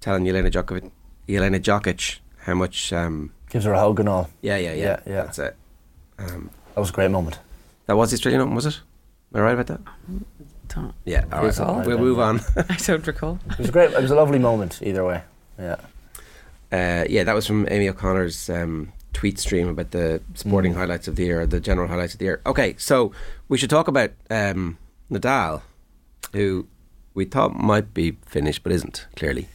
telling 0.00 0.24
Jelena 0.24 0.50
Djokovic, 0.50 0.90
Jelena 1.26 1.58
Dokic 1.58 2.18
how 2.40 2.54
much? 2.54 2.92
Um, 2.92 3.32
Gives 3.50 3.64
her 3.64 3.72
a 3.72 3.78
hug 3.80 3.98
and 4.00 4.08
all. 4.08 4.28
yeah, 4.42 4.56
yeah, 4.58 4.74
yeah, 4.74 4.82
Yeah, 4.84 5.00
yeah. 5.06 5.22
That's 5.24 5.38
it. 5.38 5.56
Um, 6.18 6.50
That 6.74 6.80
was 6.80 6.90
a 6.90 6.92
great 6.92 7.10
moment. 7.10 7.38
That 7.86 7.96
was 7.96 8.10
the 8.10 8.16
Australian 8.16 8.42
Open, 8.42 8.54
was 8.54 8.66
it? 8.66 8.80
Am 9.32 9.40
I 9.40 9.44
right 9.44 9.52
about 9.58 9.66
that? 9.68 9.80
Don't- 10.68 10.94
Yeah, 11.04 11.24
all 11.32 11.42
right. 11.44 11.60
All 11.60 11.76
right 11.78 11.86
We'll 11.86 11.96
then, 11.96 12.04
move 12.04 12.18
on. 12.20 12.40
I 12.68 12.76
don't 12.76 13.06
recall. 13.06 13.38
It 13.52 13.58
was 13.58 13.68
a 13.70 13.72
great. 13.72 13.90
It 13.92 14.02
was 14.02 14.10
a 14.10 14.14
lovely 14.16 14.38
moment 14.38 14.80
either 14.82 15.04
way. 15.04 15.22
Yeah. 15.58 15.76
Uh, 16.72 17.04
yeah, 17.08 17.24
that 17.24 17.34
was 17.34 17.46
from 17.46 17.66
Amy 17.70 17.88
O'Connor's 17.88 18.50
um, 18.50 18.92
tweet 19.14 19.38
stream 19.38 19.68
about 19.68 19.92
the 19.92 20.20
sporting 20.34 20.74
Mm. 20.74 20.76
highlights 20.76 21.08
of 21.08 21.16
the 21.16 21.24
year, 21.24 21.46
the 21.46 21.60
general 21.60 21.88
highlights 21.88 22.12
of 22.12 22.18
the 22.18 22.26
year. 22.26 22.40
Okay, 22.44 22.74
so 22.76 23.12
we 23.48 23.56
should 23.56 23.70
talk 23.70 23.88
about 23.88 24.10
um, 24.30 24.76
Nadal, 25.10 25.62
who 26.32 26.66
we 27.14 27.24
thought 27.24 27.54
might 27.56 27.94
be 27.94 28.18
finished 28.26 28.62
but 28.62 28.72
isn't, 28.72 29.06
clearly. 29.16 29.48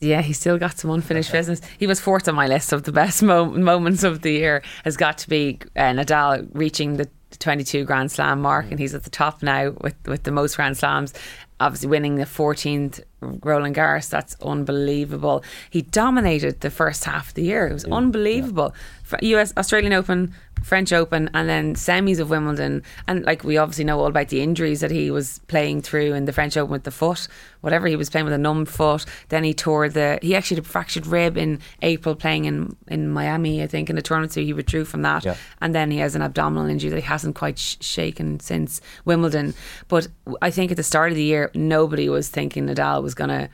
Yeah, 0.00 0.20
he's 0.20 0.38
still 0.38 0.58
got 0.58 0.78
some 0.78 0.90
unfinished 0.90 1.30
business. 1.30 1.60
He 1.78 1.86
was 1.86 2.00
fourth 2.00 2.26
on 2.28 2.34
my 2.34 2.48
list 2.48 2.72
of 2.72 2.82
the 2.82 2.90
best 2.92 3.22
mo- 3.22 3.44
moments 3.50 4.02
of 4.02 4.22
the 4.22 4.32
year. 4.32 4.62
Has 4.84 4.96
got 4.96 5.16
to 5.18 5.28
be 5.28 5.60
uh, 5.76 5.92
Nadal 5.92 6.48
reaching 6.52 6.96
the 6.96 7.08
22 7.38 7.84
Grand 7.84 8.10
Slam 8.10 8.42
mark, 8.42 8.66
and 8.70 8.80
he's 8.80 8.94
at 8.96 9.04
the 9.04 9.10
top 9.10 9.42
now 9.44 9.70
with 9.80 9.94
with 10.06 10.24
the 10.24 10.32
most 10.32 10.56
Grand 10.56 10.76
Slams. 10.76 11.14
Obviously, 11.60 11.88
winning 11.88 12.16
the 12.16 12.24
14th 12.24 13.02
Roland 13.22 13.76
Garros, 13.76 14.08
that's 14.08 14.36
unbelievable. 14.42 15.44
He 15.70 15.82
dominated 15.82 16.60
the 16.60 16.70
first 16.70 17.04
half 17.04 17.28
of 17.28 17.34
the 17.34 17.42
year. 17.42 17.68
It 17.68 17.72
was 17.72 17.84
unbelievable. 17.84 18.74
Fr- 19.04 19.16
US 19.20 19.52
Australian 19.56 19.92
Open, 19.92 20.34
French 20.62 20.92
Open, 20.92 21.30
and 21.34 21.48
then 21.48 21.74
semis 21.74 22.18
of 22.18 22.30
Wimbledon. 22.30 22.82
And 23.06 23.24
like 23.24 23.44
we 23.44 23.56
obviously 23.58 23.84
know 23.84 24.00
all 24.00 24.06
about 24.06 24.28
the 24.28 24.40
injuries 24.40 24.80
that 24.80 24.90
he 24.90 25.10
was 25.10 25.38
playing 25.48 25.82
through 25.82 26.14
in 26.14 26.24
the 26.24 26.32
French 26.32 26.56
Open 26.56 26.72
with 26.72 26.84
the 26.84 26.90
foot, 26.90 27.28
whatever 27.60 27.86
he 27.86 27.96
was 27.96 28.10
playing 28.10 28.24
with 28.24 28.34
a 28.34 28.38
numb 28.38 28.64
foot. 28.64 29.04
Then 29.28 29.44
he 29.44 29.54
tore 29.54 29.88
the. 29.88 30.18
He 30.22 30.34
actually 30.34 30.56
had 30.56 30.64
a 30.64 30.68
fractured 30.68 31.06
rib 31.06 31.36
in 31.36 31.60
April 31.82 32.14
playing 32.14 32.46
in 32.46 32.76
in 32.88 33.08
Miami, 33.08 33.62
I 33.62 33.66
think, 33.66 33.90
in 33.90 33.98
a 33.98 34.02
tournament. 34.02 34.32
So 34.32 34.40
he 34.40 34.52
withdrew 34.52 34.84
from 34.84 35.02
that. 35.02 35.24
Yeah. 35.24 35.36
And 35.60 35.74
then 35.74 35.90
he 35.90 35.98
has 35.98 36.14
an 36.14 36.22
abdominal 36.22 36.68
injury 36.68 36.90
that 36.90 36.96
he 36.96 37.02
hasn't 37.02 37.36
quite 37.36 37.58
sh- 37.58 37.76
shaken 37.80 38.40
since 38.40 38.80
Wimbledon. 39.04 39.54
But 39.88 40.08
I 40.40 40.50
think 40.50 40.70
at 40.70 40.76
the 40.76 40.82
start 40.82 41.10
of 41.10 41.16
the 41.16 41.22
year, 41.22 41.50
nobody 41.54 42.08
was 42.08 42.28
thinking 42.28 42.66
Nadal 42.66 43.02
was 43.02 43.14
going 43.14 43.30
to 43.30 43.48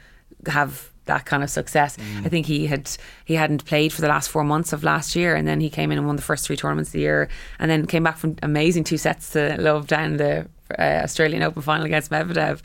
have 0.51 0.91
that 1.07 1.25
kind 1.25 1.43
of 1.43 1.51
success. 1.51 1.97
I 2.25 2.29
think 2.29 2.47
he 2.47 2.67
had 2.67 2.91
he 3.25 3.35
hadn't 3.35 3.65
played 3.65 3.93
for 3.93 4.03
the 4.03 4.09
last 4.09 4.29
four 4.29 4.45
months 4.45 4.73
of 4.73 4.85
last 4.85 5.17
year, 5.17 5.35
and 5.35 5.49
then 5.49 5.61
he 5.61 5.71
came 5.71 5.91
in 5.91 5.99
and 5.99 6.07
won 6.07 6.17
the 6.17 6.23
first 6.23 6.47
three 6.47 6.57
tournaments 6.57 6.91
of 6.91 6.93
the 6.93 7.01
year, 7.01 7.29
and 7.59 7.71
then 7.71 7.87
came 7.87 8.05
back 8.05 8.19
from 8.19 8.37
amazing 8.43 8.85
two 8.85 8.99
sets 8.99 9.31
to 9.31 9.57
love 9.61 9.87
down 9.87 10.19
the 10.19 10.47
uh, 10.79 10.83
Australian 11.03 11.43
Open 11.43 11.63
final 11.63 11.87
against 11.87 12.11
Medvedev. 12.11 12.61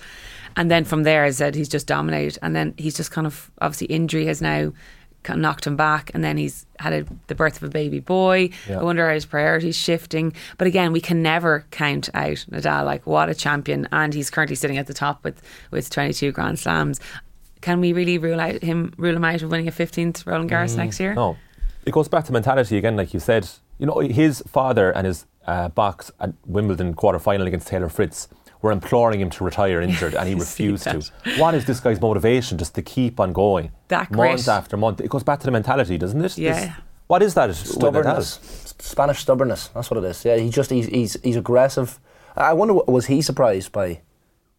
And 0.55 0.69
then 0.69 0.83
from 0.83 1.03
there, 1.03 1.23
as 1.25 1.41
I 1.41 1.45
said, 1.45 1.55
he's 1.55 1.69
just 1.69 1.87
dominated. 1.87 2.37
And 2.41 2.55
then 2.55 2.75
he's 2.77 2.95
just 2.95 3.11
kind 3.11 3.25
of 3.25 3.49
obviously 3.59 3.87
injury 3.87 4.25
has 4.27 4.41
now 4.41 4.71
knocked 5.29 5.67
him 5.67 5.75
back, 5.75 6.11
and 6.13 6.23
then 6.23 6.37
he's 6.37 6.65
had 6.79 6.93
a, 6.93 7.05
the 7.27 7.35
birth 7.35 7.57
of 7.57 7.63
a 7.63 7.69
baby 7.69 7.99
boy. 7.99 8.49
Yeah. 8.67 8.79
I 8.79 8.83
wonder 8.83 9.07
how 9.07 9.13
his 9.13 9.25
priorities 9.25 9.75
shifting. 9.75 10.33
But 10.57 10.67
again, 10.67 10.91
we 10.91 11.01
can 11.01 11.21
never 11.21 11.65
count 11.71 12.09
out 12.13 12.45
Nadal. 12.51 12.85
Like 12.85 13.05
what 13.05 13.29
a 13.29 13.35
champion, 13.35 13.87
and 13.91 14.13
he's 14.13 14.29
currently 14.29 14.55
sitting 14.55 14.77
at 14.77 14.87
the 14.87 14.93
top 14.93 15.23
with 15.23 15.41
with 15.71 15.89
22 15.89 16.31
Grand 16.31 16.59
Slams. 16.59 16.99
Can 17.61 17.79
we 17.79 17.93
really 17.93 18.17
rule 18.17 18.41
out 18.41 18.61
him 18.61 18.93
rule 18.97 19.15
him 19.15 19.23
out 19.23 19.41
of 19.41 19.49
winning 19.49 19.67
a 19.67 19.71
15th 19.71 20.25
Roland 20.25 20.49
Garros 20.49 20.75
next 20.75 20.99
year? 20.99 21.13
No, 21.13 21.37
it 21.85 21.91
goes 21.91 22.07
back 22.07 22.25
to 22.25 22.33
mentality 22.33 22.77
again, 22.77 22.95
like 22.95 23.13
you 23.13 23.19
said. 23.19 23.49
You 23.79 23.87
know, 23.87 23.99
his 23.99 24.43
father 24.47 24.91
and 24.91 25.07
his 25.07 25.25
uh, 25.47 25.69
box 25.69 26.11
at 26.19 26.33
Wimbledon 26.45 26.93
quarter 26.93 27.19
final 27.19 27.47
against 27.47 27.67
Taylor 27.67 27.89
Fritz 27.89 28.27
were 28.63 28.71
imploring 28.71 29.19
him 29.21 29.29
to 29.29 29.43
retire 29.43 29.79
injured, 29.87 30.15
and 30.15 30.27
he 30.27 30.33
see 30.33 30.39
refused 30.39 30.85
to. 30.85 31.03
What 31.37 31.53
is 31.53 31.65
this 31.65 31.79
guy's 31.79 32.01
motivation 32.01 32.57
just 32.57 32.73
to 32.75 32.81
keep 32.81 33.19
on 33.19 33.31
going, 33.33 33.69
That 33.89 34.09
month 34.09 34.45
grit. 34.45 34.47
after 34.47 34.75
month? 34.77 34.99
It 35.01 35.09
goes 35.09 35.21
back 35.23 35.39
to 35.41 35.45
the 35.45 35.51
mentality, 35.51 35.99
doesn't 35.99 36.23
it? 36.25 36.35
Yeah. 36.39 36.53
This- 36.59 36.71
what 37.05 37.21
is 37.21 37.33
that? 37.35 37.53
Stubbornness. 37.53 38.39
Spanish 38.79 39.19
stubbornness. 39.19 39.67
That's 39.67 39.91
what 39.91 40.03
it 40.03 40.07
is. 40.07 40.25
Yeah, 40.25 40.37
he 40.37 40.49
just 40.49 40.71
he's 40.71 40.87
he's, 40.87 41.17
he's 41.21 41.35
aggressive. 41.35 41.99
I 42.35 42.49
I 42.49 42.53
wonder 42.53 42.73
was 42.73 43.05
he 43.05 43.21
surprised 43.21 43.71
by 43.71 44.01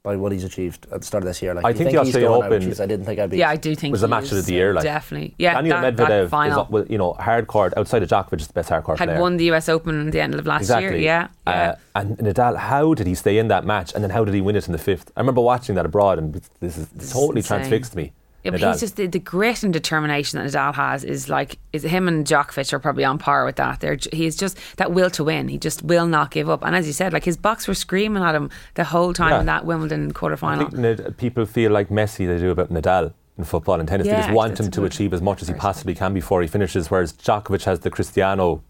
by 0.04 0.16
what 0.16 0.32
he's 0.32 0.44
achieved 0.44 0.86
at 0.92 1.00
the 1.00 1.06
start 1.06 1.22
of 1.24 1.26
this 1.26 1.40
year? 1.40 1.54
Like, 1.54 1.64
I 1.64 1.72
do 1.72 1.78
you 1.78 1.84
think 1.86 1.96
the 1.96 2.04
he's 2.04 2.08
Australian 2.14 2.32
going 2.32 2.42
out, 2.44 2.52
Open- 2.52 2.82
I 2.82 2.86
didn't 2.86 3.06
think 3.06 3.18
I'd 3.18 3.30
be. 3.30 3.38
Yeah, 3.38 3.48
I 3.48 3.56
do 3.56 3.74
think 3.74 3.90
it 3.90 3.92
was 3.92 4.02
the 4.02 4.06
he 4.06 4.10
match 4.10 4.30
of 4.30 4.44
the 4.44 4.52
year, 4.52 4.74
like 4.74 4.84
definitely. 4.84 5.34
Yeah, 5.38 5.54
Daniel 5.54 5.80
that, 5.80 5.94
Medvedev 5.94 6.08
that 6.08 6.12
is, 6.24 6.30
final 6.30 6.60
up 6.60 6.70
with, 6.70 6.90
you 6.90 6.98
know, 6.98 7.14
hard 7.14 7.46
court 7.46 7.72
outside 7.78 8.02
of 8.02 8.10
Djokovic 8.10 8.40
is 8.40 8.46
the 8.46 8.52
best 8.52 8.68
hard 8.68 8.84
court 8.84 8.98
had 8.98 9.08
player. 9.08 9.20
won 9.20 9.38
the 9.38 9.50
US 9.52 9.68
Open 9.70 10.06
at 10.06 10.12
the 10.12 10.20
end 10.20 10.34
of 10.34 10.46
last 10.46 10.60
Exactly. 10.62 11.00
year. 11.00 11.04
Yeah, 11.04 11.28
yeah. 11.46 11.70
Uh, 11.70 11.76
and 12.00 12.18
Nadal, 12.18 12.56
how 12.58 12.92
did 12.92 13.06
he 13.06 13.14
stay 13.14 13.38
in 13.38 13.48
that 13.48 13.64
match, 13.64 13.94
and 13.94 14.04
then 14.04 14.10
how 14.10 14.26
did 14.26 14.34
he 14.34 14.42
win 14.42 14.56
it 14.56 14.66
in 14.66 14.72
the 14.72 14.78
fifth? 14.78 15.10
I 15.16 15.20
remember 15.20 15.40
watching 15.40 15.74
that 15.76 15.86
abroad, 15.86 16.18
and 16.18 16.34
this 16.60 16.76
is 16.76 16.86
totally 17.10 17.38
insane. 17.38 17.58
transfixed 17.60 17.96
me. 17.96 18.12
Yeah, 18.44 18.50
but 18.50 18.60
Nadal. 18.60 18.72
he's 18.72 18.80
just 18.80 18.96
the, 18.96 19.06
the 19.06 19.18
grit 19.18 19.62
and 19.62 19.72
determination 19.72 20.38
that 20.38 20.50
Nadal 20.50 20.74
has 20.74 21.02
is 21.02 21.28
like 21.28 21.58
is 21.72 21.82
him 21.82 22.06
and 22.08 22.26
Djokovic 22.26 22.72
are 22.72 22.78
probably 22.78 23.04
on 23.04 23.18
par 23.18 23.44
with 23.46 23.56
that. 23.56 23.80
They're 23.80 23.96
he's 24.12 24.36
just 24.36 24.58
that 24.76 24.92
will 24.92 25.10
to 25.10 25.24
win. 25.24 25.48
He 25.48 25.58
just 25.58 25.82
will 25.82 26.06
not 26.06 26.30
give 26.30 26.50
up. 26.50 26.62
And 26.64 26.76
as 26.76 26.86
you 26.86 26.92
said, 26.92 27.12
like 27.12 27.24
his 27.24 27.36
box 27.38 27.66
were 27.66 27.74
screaming 27.74 28.22
at 28.22 28.34
him 28.34 28.50
the 28.74 28.84
whole 28.84 29.12
time 29.14 29.30
Yeah. 29.30 29.40
in 29.40 29.46
that 29.46 29.64
Wimbledon 29.64 30.12
quarterfinal. 30.12 30.44
I 30.44 30.58
think 30.58 30.72
Nad- 30.74 31.16
people 31.16 31.46
feel 31.46 31.72
like 31.72 31.88
Messi 31.88 32.26
they 32.26 32.38
do 32.38 32.50
about 32.50 32.70
Nadal 32.70 33.14
in 33.38 33.44
football 33.44 33.80
and 33.80 33.88
tennis. 33.88 34.06
they 34.06 34.12
just 34.12 34.30
want 34.30 34.60
him 34.60 34.70
to 34.70 34.84
achieve 34.84 35.12
as 35.14 35.22
much 35.22 35.42
as 35.42 35.48
he 35.48 35.54
possibly 35.54 35.94
can 35.94 36.12
before 36.14 36.42
he 36.42 36.46
finishes. 36.46 36.90
Whereas 36.90 37.12
Djokovic 37.14 37.64
has 37.64 37.80
the 37.80 37.90
Cristiano 37.90 38.62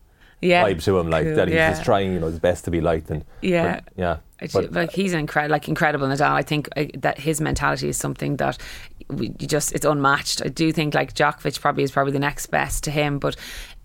Yeah, 0.44 0.64
vibe 0.64 0.82
to 0.84 0.98
him, 0.98 1.08
like 1.08 1.24
cool, 1.24 1.36
that 1.36 1.48
he's 1.48 1.54
yeah. 1.54 1.70
just 1.70 1.84
trying, 1.84 2.12
you 2.12 2.20
know, 2.20 2.26
his 2.26 2.38
best 2.38 2.64
to 2.66 2.70
be 2.70 2.80
liked. 2.80 3.10
And 3.10 3.24
Yeah. 3.40 3.80
but, 3.80 3.92
yeah. 3.96 4.16
It's 4.40 4.52
But, 4.52 4.72
like 4.72 4.92
he's 4.92 5.14
incredible, 5.14 5.52
like 5.52 5.68
incredible 5.68 6.06
Nadal. 6.06 6.32
I 6.32 6.42
think 6.42 6.68
uh, 6.76 6.84
that 6.98 7.18
his 7.18 7.40
mentality 7.40 7.88
is 7.88 7.96
something 7.96 8.36
that 8.36 8.58
we, 9.08 9.28
you 9.38 9.46
just 9.46 9.72
it's 9.72 9.86
unmatched. 9.86 10.42
I 10.44 10.48
do 10.48 10.70
think 10.70 10.94
like 10.94 11.14
Djokovic 11.14 11.60
probably 11.60 11.82
is 11.82 11.90
probably 11.90 12.12
the 12.12 12.18
next 12.18 12.46
best 12.46 12.84
to 12.84 12.90
him, 12.90 13.18
but 13.18 13.36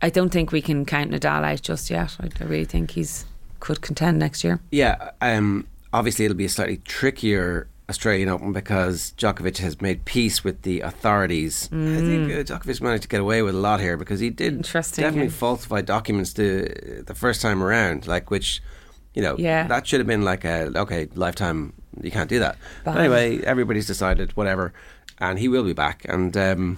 I 0.02 0.10
don't 0.10 0.32
think 0.32 0.52
we 0.52 0.62
can 0.62 0.86
count 0.86 1.12
Nadal 1.12 1.46
out 1.46 1.62
just 1.62 1.90
yet. 1.90 2.18
I, 2.20 2.28
I 2.42 2.44
really 2.46 2.66
think 2.66 2.92
he's 2.92 3.26
could 3.62 3.82
contend 3.82 4.20
next 4.20 4.44
year. 4.44 4.60
Yeah, 4.72 5.12
um, 5.22 5.66
obviously 5.94 6.26
it'll 6.26 6.36
be 6.36 6.46
a 6.46 6.50
slightly 6.50 6.78
trickier 6.78 7.69
Australian 7.90 8.30
Open 8.30 8.54
because 8.54 9.14
Djokovic 9.18 9.58
has 9.58 9.82
made 9.82 10.06
peace 10.06 10.44
with 10.44 10.62
the 10.62 10.82
authorities. 10.82 11.68
I 11.72 11.76
think 11.98 12.32
uh, 12.32 12.44
Djokovic 12.44 12.82
managed 12.82 13.04
to 13.04 13.10
get 13.10 13.20
away 13.20 13.42
with 13.42 13.56
a 13.56 13.60
lot 13.60 13.80
here 13.80 13.98
because 13.98 14.20
he 14.20 14.30
did 14.30 14.62
definitely 14.62 15.24
yeah. 15.24 15.30
falsify 15.30 15.82
documents 15.82 16.34
to 16.34 17.04
the 17.06 17.16
first 17.16 17.42
time 17.42 17.64
around, 17.64 18.08
like 18.08 18.30
which, 18.30 18.62
you 19.16 19.22
know, 19.22 19.36
Yeah. 19.38 19.68
that 19.68 19.88
should 19.88 20.00
have 20.00 20.08
been 20.08 20.24
like 20.24 20.46
a 20.46 20.72
okay 20.76 21.08
lifetime. 21.16 21.74
You 22.02 22.12
can't 22.12 22.30
do 22.30 22.40
that. 22.40 22.58
But 22.86 22.98
anyway, 22.98 23.42
everybody's 23.44 23.88
decided 23.88 24.38
whatever, 24.38 24.72
and 25.18 25.40
he 25.40 25.48
will 25.48 25.64
be 25.64 25.74
back. 25.74 26.06
And 26.08 26.38
um, 26.38 26.78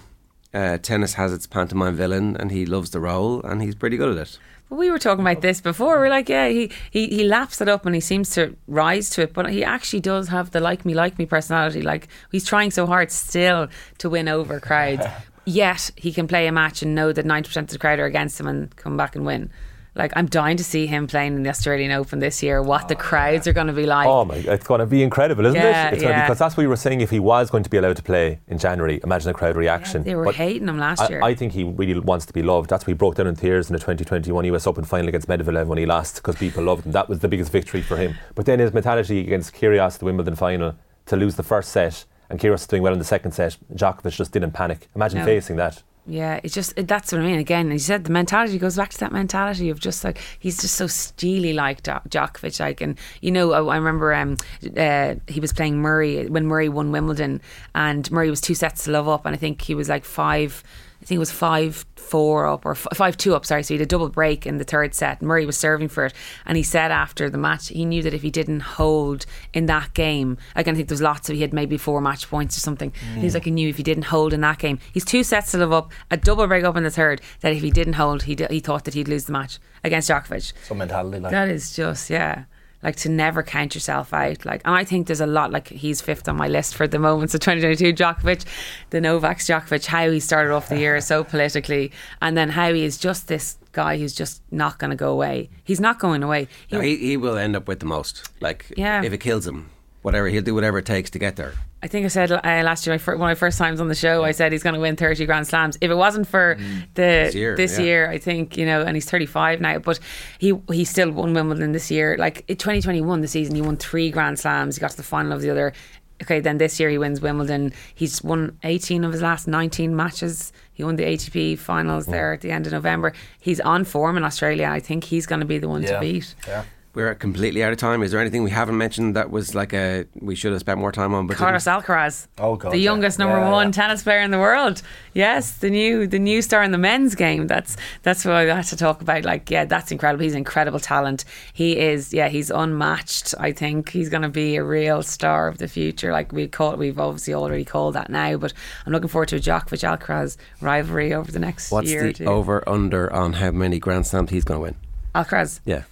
uh, 0.54 0.78
tennis 0.78 1.13
has 1.15 1.34
its 1.34 1.45
pantomime 1.45 1.95
villain, 1.95 2.38
and 2.38 2.52
he 2.52 2.65
loves 2.65 2.91
the 2.91 3.00
role, 3.02 3.41
and 3.43 3.62
he's 3.62 3.76
pretty 3.76 3.97
good 3.97 4.10
at 4.17 4.17
it. 4.28 4.39
We 4.71 4.89
were 4.89 4.99
talking 4.99 5.21
about 5.21 5.41
this 5.41 5.60
before. 5.60 5.99
We're 5.99 6.10
like, 6.10 6.29
yeah, 6.29 6.47
he, 6.47 6.71
he 6.89 7.07
he 7.07 7.23
laps 7.25 7.60
it 7.60 7.67
up 7.67 7.86
and 7.86 7.93
he 7.93 7.99
seems 7.99 8.29
to 8.31 8.55
rise 8.67 9.10
to 9.12 9.21
it, 9.21 9.34
but 9.34 9.51
he 9.51 9.65
actually 9.65 9.99
does 9.99 10.29
have 10.29 10.51
the 10.51 10.62
like 10.62 10.86
me, 10.86 10.93
like 10.93 11.19
me 11.19 11.25
personality. 11.25 11.81
Like 11.81 12.07
he's 12.31 12.45
trying 12.45 12.71
so 12.71 12.88
hard 12.88 13.12
still 13.12 13.67
to 13.97 14.10
win 14.10 14.29
over 14.29 14.62
crowds. 14.62 15.05
Yet 15.45 15.91
he 15.97 16.13
can 16.13 16.25
play 16.25 16.47
a 16.47 16.53
match 16.53 16.81
and 16.81 16.95
know 16.95 17.12
that 17.12 17.25
ninety 17.25 17.47
percent 17.47 17.69
of 17.69 17.73
the 17.73 17.79
crowd 17.79 17.99
are 17.99 18.05
against 18.05 18.39
him 18.39 18.47
and 18.47 18.73
come 18.77 18.95
back 18.95 19.13
and 19.15 19.25
win. 19.25 19.51
Like 19.93 20.13
I'm 20.15 20.27
dying 20.27 20.56
to 20.56 20.63
see 20.63 20.88
him 20.88 21.06
playing 21.06 21.36
in 21.36 21.43
the 21.43 21.49
Australian 21.49 21.91
Open 21.91 22.19
this 22.19 22.41
year. 22.41 22.62
What 22.62 22.88
the 22.88 22.95
oh, 22.95 22.99
crowds 22.99 23.45
are 23.45 23.51
going 23.51 23.67
to 23.67 23.73
be 23.73 23.86
like. 23.86 24.08
Oh 24.08 24.23
my! 24.23 24.36
It's 24.36 24.65
going 24.65 24.80
to 24.80 24.86
be 24.86 25.04
incredible, 25.04 25.45
isn't 25.45 25.60
Yeah, 25.60 25.89
it? 25.89 25.95
It's 25.95 26.04
yeah. 26.04 26.23
because 26.23 26.39
that's 26.39 26.56
what 26.56 26.63
we 26.63 26.67
were 26.67 26.77
saying. 26.77 27.01
If 27.01 27.10
he 27.10 27.19
was 27.19 27.49
going 27.49 27.63
to 27.63 27.69
be 27.69 27.75
allowed 27.75 27.97
to 27.97 28.04
play 28.04 28.39
in 28.47 28.58
January, 28.58 29.01
imagine 29.04 29.27
the 29.27 29.34
crowd 29.34 29.58
reaction. 29.58 30.04
they 30.04 30.15
were 30.15 30.23
But 30.23 30.36
hating 30.36 30.69
him 30.69 30.77
last 30.77 31.01
I, 31.01 31.10
year. 31.10 31.21
I 31.21 31.34
think 31.36 31.51
he 31.51 31.65
really 31.65 31.99
wants 31.99 32.25
to 32.27 32.34
be 32.34 32.41
loved. 32.41 32.69
That's 32.69 32.86
why 32.88 32.91
he 32.91 32.95
broke 32.95 33.15
down 33.15 33.27
in 33.27 33.36
tears 33.36 33.69
in 33.69 33.73
the 33.73 33.80
2021 33.80 34.45
US 34.45 34.65
Open 34.65 34.86
final 34.86 35.10
against 35.10 35.27
Medvedev 35.27 35.65
when 35.67 35.77
he 35.77 35.86
lost 35.86 36.15
because 36.15 36.38
people 36.38 36.63
loved 36.63 36.86
him. 36.86 36.93
That 36.93 37.10
was 37.10 37.19
the 37.19 37.27
biggest 37.27 37.51
victory 37.51 37.82
for 37.82 37.97
him. 37.97 38.15
But 38.34 38.45
then 38.45 38.60
his 38.60 38.73
mentality 38.73 39.19
against 39.19 39.54
Kyrgios, 39.54 39.97
the 39.97 40.06
Wimbledon 40.06 40.36
final, 40.36 40.75
to 41.08 41.17
lose 41.17 41.36
the 41.36 41.43
first 41.43 41.69
set 41.69 42.06
and 42.30 42.39
Kyrgios 42.39 42.65
doing 42.65 42.82
well 42.82 42.93
in 42.93 42.99
the 42.99 43.04
second 43.06 43.34
set, 43.34 43.58
Djokovic 43.75 44.12
just 44.15 44.32
didn't 44.32 44.51
panic. 44.51 44.88
Imagine 44.95 45.19
No. 45.19 45.25
facing 45.25 45.58
that. 45.58 45.84
Yeah, 46.07 46.39
it's 46.43 46.55
just 46.55 46.75
that's 46.75 47.11
what 47.11 47.21
I 47.21 47.23
mean. 47.23 47.37
Again, 47.37 47.69
you 47.69 47.77
said 47.77 48.05
the 48.05 48.11
mentality 48.11 48.57
goes 48.57 48.75
back 48.75 48.89
to 48.89 48.99
that 49.01 49.11
mentality 49.11 49.69
of 49.69 49.79
just 49.79 50.03
like 50.03 50.19
he's 50.39 50.59
just 50.59 50.75
so 50.75 50.87
steely 50.87 51.53
like 51.53 51.83
Jo- 51.83 52.01
Djokovic. 52.09 52.59
Like, 52.59 52.81
and 52.81 52.97
you 53.21 53.31
know, 53.31 53.51
I, 53.51 53.75
I 53.75 53.77
remember 53.77 54.11
um, 54.13 54.37
uh, 54.75 55.15
he 55.27 55.39
was 55.39 55.53
playing 55.53 55.77
Murray 55.79 56.27
when 56.27 56.47
Murray 56.47 56.69
won 56.69 56.91
Wimbledon, 56.91 57.39
and 57.75 58.09
Murray 58.11 58.31
was 58.31 58.41
two 58.41 58.55
sets 58.55 58.85
to 58.85 58.91
love 58.91 59.07
up, 59.07 59.25
and 59.27 59.35
I 59.35 59.37
think 59.37 59.61
he 59.61 59.75
was 59.75 59.89
like 59.89 60.03
five. 60.03 60.63
I 61.01 61.05
think 61.05 61.15
it 61.15 61.19
was 61.19 61.31
five 61.31 61.85
four 61.95 62.45
up 62.45 62.65
or 62.65 62.71
f- 62.71 62.87
five 62.93 63.17
two 63.17 63.33
up. 63.33 63.45
Sorry, 63.45 63.63
so 63.63 63.73
he 63.73 63.79
had 63.79 63.81
a 63.81 63.87
double 63.87 64.09
break 64.09 64.45
in 64.45 64.57
the 64.57 64.63
third 64.63 64.93
set. 64.93 65.21
Murray 65.21 65.45
was 65.45 65.57
serving 65.57 65.87
for 65.87 66.05
it, 66.05 66.13
and 66.45 66.57
he 66.57 66.63
said 66.63 66.91
after 66.91 67.29
the 67.29 67.37
match 67.37 67.69
he 67.69 67.85
knew 67.85 68.03
that 68.03 68.13
if 68.13 68.21
he 68.21 68.29
didn't 68.29 68.59
hold 68.59 69.25
in 69.53 69.65
that 69.65 69.93
game, 69.93 70.37
like 70.55 70.67
I 70.67 70.73
think 70.73 70.87
there 70.87 70.93
was 70.93 71.01
lots 71.01 71.29
of 71.29 71.35
he 71.35 71.41
had 71.41 71.53
maybe 71.53 71.77
four 71.77 72.01
match 72.01 72.29
points 72.29 72.55
or 72.57 72.59
something. 72.59 72.93
He 73.15 73.23
was 73.23 73.31
mm. 73.31 73.35
like 73.35 73.45
he 73.45 73.51
knew 73.51 73.69
if 73.69 73.77
he 73.77 73.83
didn't 73.83 74.05
hold 74.05 74.33
in 74.33 74.41
that 74.41 74.59
game, 74.59 74.79
he's 74.93 75.05
two 75.05 75.23
sets 75.23 75.51
to 75.51 75.57
live 75.57 75.73
up, 75.73 75.91
a 76.11 76.17
double 76.17 76.45
break 76.47 76.63
up 76.63 76.77
in 76.77 76.83
the 76.83 76.91
third. 76.91 77.21
That 77.39 77.53
if 77.53 77.61
he 77.61 77.71
didn't 77.71 77.93
hold, 77.93 78.23
he 78.23 78.35
d- 78.35 78.47
he 78.49 78.59
thought 78.59 78.85
that 78.85 78.93
he'd 78.93 79.07
lose 79.07 79.25
the 79.25 79.33
match 79.33 79.59
against 79.83 80.09
Djokovic. 80.09 80.53
Some 80.63 80.77
mentality 80.77 81.19
like. 81.19 81.31
That 81.31 81.49
is 81.49 81.75
just 81.75 82.09
yeah. 82.09 82.43
Like 82.84 82.96
to 82.98 83.10
never 83.10 83.44
count 83.44 83.76
yourself 83.76 84.13
out. 84.13 84.46
Like, 84.46 84.62
and 84.65 84.76
I 84.76 84.84
think 84.84 85.08
there's 85.08 85.22
a 85.22 85.26
lot. 85.28 85.52
Like 85.52 85.67
he's 85.70 86.02
fifth 86.02 86.28
on 86.28 86.36
my 86.36 86.48
list 86.48 86.76
for 86.76 86.88
the 86.88 87.00
moment. 87.00 87.32
So 87.32 87.38
2022, 87.38 87.94
Djokovic, 87.94 88.46
the 88.89 89.02
Novak 89.02 89.38
Djokovic, 89.39 89.86
how 89.86 90.10
he 90.10 90.20
started 90.20 90.54
off 90.54 90.70
the 90.70 90.78
year 90.80 91.00
so 91.02 91.24
politically, 91.34 91.91
and 92.22 92.36
then 92.38 92.50
how 92.50 92.74
he 92.74 92.84
is 92.84 92.98
just 92.98 93.28
this 93.28 93.58
guy 93.72 93.98
who's 93.98 94.13
just 94.13 94.41
not 94.52 94.80
going 94.80 94.89
to 94.91 94.98
go 94.98 95.12
away. 95.12 95.50
He's 95.63 95.80
not 95.80 96.00
going 96.00 96.24
away. 96.24 96.48
He, 96.67 96.76
No, 96.76 96.82
he, 96.82 96.98
he 96.98 97.17
will 97.17 97.38
end 97.38 97.56
up 97.56 97.67
with 97.67 97.80
the 97.80 97.86
most. 97.86 98.30
Like, 98.41 98.65
Yeah. 98.76 99.02
if 99.04 99.13
it 99.13 99.20
kills 99.20 99.48
him, 99.48 99.70
whatever, 100.02 100.28
he'll 100.28 100.41
do 100.44 100.54
whatever 100.54 100.78
it 100.80 100.86
takes 100.86 101.10
to 101.12 101.20
get 101.20 101.36
there. 101.38 101.54
I 101.84 101.88
think 101.88 102.06
I 102.06 102.10
said 102.10 102.32
uh, 102.32 102.39
last 102.44 102.86
year, 102.86 102.96
my 102.96 103.04
one 103.13 103.15
of 103.15 103.20
my 103.20 103.36
first 103.36 103.58
times 103.58 103.82
on 103.82 103.88
the 103.88 103.96
show, 103.96 104.24
I 104.24 104.32
said 104.32 104.52
he's 104.52 104.62
going 104.62 104.76
to 104.76 104.80
win 104.80 104.96
30 104.96 105.26
Grand 105.26 105.48
Slams. 105.48 105.78
If 105.82 105.89
it 105.89 105.96
wasn't 105.96 106.28
for 106.28 106.56
the 106.94 107.02
Mm. 107.02 107.24
this 107.32 107.36
year, 107.36 107.56
year, 107.80 108.04
yeah. 108.06 108.12
I 108.12 108.17
think 108.20 108.56
you 108.56 108.65
know, 108.65 108.82
and 108.84 108.96
he's 108.96 109.10
35 109.10 109.62
now, 109.62 109.80
but 109.80 110.00
he 110.38 110.54
he 110.72 110.86
still 110.86 111.12
won 111.12 111.34
Wimbledon 111.34 111.72
this 111.72 111.89
year. 111.89 112.17
Like 112.20 112.44
in 112.48 112.58
2021, 112.58 113.22
the 113.22 113.28
season, 113.28 113.56
he 113.56 113.62
won 113.62 113.78
three 113.78 114.12
Grand 114.12 114.38
Slams. 114.38 114.76
He 114.76 114.80
got 114.80 114.91
to 114.91 114.98
the 114.98 115.04
final 115.04 115.32
of 115.34 115.41
the 115.41 115.50
other. 115.50 115.74
Okay, 116.22 116.39
then 116.39 116.60
this 116.60 116.80
year 116.80 116.88
he 116.91 117.00
wins 117.00 117.20
Wimbledon. 117.20 117.74
He's 117.96 118.24
won 118.24 118.56
18 118.63 119.04
of 119.04 119.12
his 119.12 119.24
last 119.24 119.48
19 119.48 119.96
matches. 119.96 120.54
He 120.72 120.84
won 120.84 120.96
the 120.96 121.04
ATP 121.04 121.58
finals 121.58 122.06
there 122.06 122.32
at 122.34 122.41
the 122.41 122.52
end 122.52 122.67
of 122.67 122.74
November. 122.74 123.12
He's 123.39 123.60
on 123.60 123.86
form 123.86 124.17
in 124.17 124.24
Australia. 124.24 124.67
I 124.72 124.80
think 124.80 125.04
he's 125.06 125.26
going 125.26 125.39
to 125.39 125.48
be 125.48 125.58
the 125.58 125.67
one 125.67 125.82
to 125.82 126.00
beat. 126.00 126.36
Yeah. 126.48 126.63
We're 126.93 127.15
completely 127.15 127.63
out 127.63 127.71
of 127.71 127.77
time. 127.77 128.04
Is 128.04 128.12
there 128.12 128.19
anything 128.19 128.43
we 128.43 128.49
haven't 128.51 128.77
mentioned 128.77 129.15
that 129.15 129.32
was 129.32 129.56
like 129.56 129.71
a 129.71 130.06
we 130.19 130.36
should 130.36 130.51
have 130.51 130.60
spent 130.60 130.77
more 130.77 130.91
time 130.91 131.13
on? 131.13 131.25
But 131.25 131.38
Carlos 131.38 131.63
didn't? 131.63 131.84
Alcaraz, 131.84 132.27
Oh, 132.38 132.58
God, 132.58 132.73
the 132.73 132.77
yeah. 132.80 132.84
youngest 132.84 133.17
number 133.17 133.38
Yeah, 133.38 133.49
one 133.49 133.67
yeah. 133.67 133.71
tennis 133.71 134.04
player 134.04 134.19
in 134.19 134.32
the 134.32 134.39
world. 134.39 134.82
Yes, 135.13 135.54
the 135.54 135.69
new 135.69 136.06
the 136.06 136.19
new 136.19 136.41
star 136.41 136.63
in 136.63 136.71
the 136.71 136.77
men's 136.77 137.15
game. 137.15 137.47
That's 137.47 137.77
that's 138.04 138.25
what 138.25 138.36
I 138.36 138.43
had 138.54 138.65
to 138.65 138.75
talk 138.75 139.01
about. 139.01 139.23
Like, 139.23 139.49
yeah, 139.49 139.63
that's 139.63 139.89
incredible. 139.91 140.23
He's 140.23 140.34
an 140.34 140.39
incredible 140.39 140.80
talent. 140.82 141.23
He 141.54 141.80
is, 141.80 142.13
yeah, 142.13 142.27
he's 142.27 142.51
unmatched. 142.51 143.36
I 143.39 143.54
think 143.54 143.89
he's 143.91 144.10
going 144.10 144.23
to 144.23 144.30
be 144.30 144.58
a 144.58 144.63
real 144.63 145.01
star 145.01 145.47
of 145.47 145.60
the 145.60 145.69
future. 145.69 146.12
Like 146.12 146.34
we 146.34 146.47
call, 146.49 146.75
we've 146.75 146.99
obviously 146.99 147.34
already 147.34 147.63
called 147.63 147.95
that 147.95 148.10
now, 148.10 148.36
but 148.36 148.51
I'm 148.86 148.91
looking 148.91 149.08
forward 149.08 149.30
to 149.30 149.38
a 149.38 149.39
Djokovic 149.39 149.97
Alcaraz 149.97 150.36
rivalry 150.60 151.13
over 151.13 151.32
the 151.32 151.39
next 151.39 151.71
What's 151.71 151.89
year. 151.89 152.04
or 152.04 152.08
the 152.08 152.13
two. 152.13 152.25
over 152.25 152.67
under 152.67 153.12
on 153.13 153.34
how 153.34 153.51
many 153.51 153.80
Grand 153.80 154.08
Slams 154.08 154.30
he's 154.32 154.43
going 154.43 154.58
to 154.60 154.62
win? 154.63 154.75
Alcaraz 155.15 155.60
Yeah, 155.65 155.84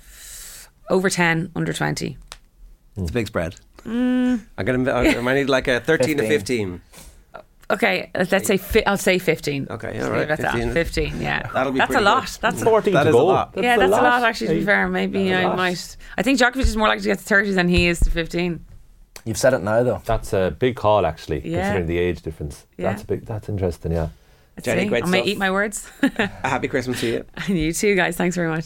over 0.90 1.10
ten, 1.10 1.52
under 1.56 1.74
twenty. 1.74 2.18
it's 2.98 3.10
a 3.10 3.14
big 3.14 3.28
spread. 3.28 3.56
Mm. 3.86 4.42
I'm 4.58 4.66
gonna. 4.66 4.92
I 4.92 5.22
might 5.22 5.36
need 5.36 5.50
like 5.50 5.68
a 5.68 5.80
13 5.86 6.18
to 6.18 6.28
15. 6.28 6.82
15. 6.82 6.82
Okay, 7.72 8.10
let's 8.16 8.48
say 8.48 8.58
fi- 8.58 8.84
I'll 8.88 8.98
say 8.98 9.20
fifteen. 9.20 9.68
Okay, 9.70 9.94
Let's 9.94 10.06
all 10.06 10.12
leave 10.12 10.14
right, 10.14 10.22
it 10.22 10.32
at 10.32 10.40
that. 10.40 10.54
15. 10.54 10.74
Fifteen, 10.74 11.22
yeah. 11.22 11.48
That'll 11.54 11.72
be 11.72 11.78
that's 11.78 11.94
a 11.94 12.02
lot. 12.02 12.26
good. 12.26 12.38
That's 12.42 12.62
a 12.64 12.66
14 12.66 12.94
That 12.94 13.04
to 13.04 13.10
is 13.10 13.16
a 13.16 13.18
go. 13.18 13.26
lot. 13.26 13.54
yeah, 13.56 13.78
that's 13.78 13.94
a 13.94 14.02
lot. 14.02 14.22
Hey, 14.22 14.28
Actually, 14.28 14.48
to 14.48 14.54
be 14.56 14.66
fair, 14.66 14.88
maybe 14.88 15.30
That's 15.30 15.46
a 15.46 15.50
I 15.50 15.56
might. 15.56 15.98
I 16.18 16.24
think 16.24 16.40
Djokovic 16.40 16.58
is 16.62 16.76
more 16.76 16.88
likely 16.88 17.04
to 17.04 17.10
get 17.10 17.20
to 17.20 17.24
thirty 17.24 17.52
than 17.52 17.70
he 17.70 17.86
is 17.88 18.00
to 18.02 18.10
fifteen. 18.10 18.66
You've 19.24 19.38
said 19.38 19.54
it 19.54 19.62
now, 19.62 19.84
though. 19.84 20.02
That's 20.04 20.34
a 20.34 20.56
big 20.58 20.76
call, 20.78 21.06
actually, 21.06 21.42
Yeah. 21.48 21.62
considering 21.62 21.86
the 21.88 21.98
age 22.00 22.22
difference. 22.24 22.66
Yeah. 22.78 22.90
That's 22.90 23.04
a 23.04 23.06
big. 23.06 23.26
That's 23.28 23.48
interesting. 23.50 23.92
Yeah. 23.92 24.10
Let's 24.58 24.66
Jenny, 24.66 24.82
see. 24.84 24.88
great 24.90 25.04
I 25.04 25.08
may 25.08 25.18
stuff. 25.20 25.28
eat 25.28 25.38
my 25.38 25.52
words. 25.52 25.88
A 26.02 26.28
happy 26.48 26.68
Christmas 26.68 27.00
to 27.02 27.08
you. 27.08 27.26
and 27.48 27.50
you 27.58 27.72
too, 27.72 27.94
guys. 27.96 28.18
Thanks 28.18 28.36
very 28.36 28.50
much. 28.50 28.66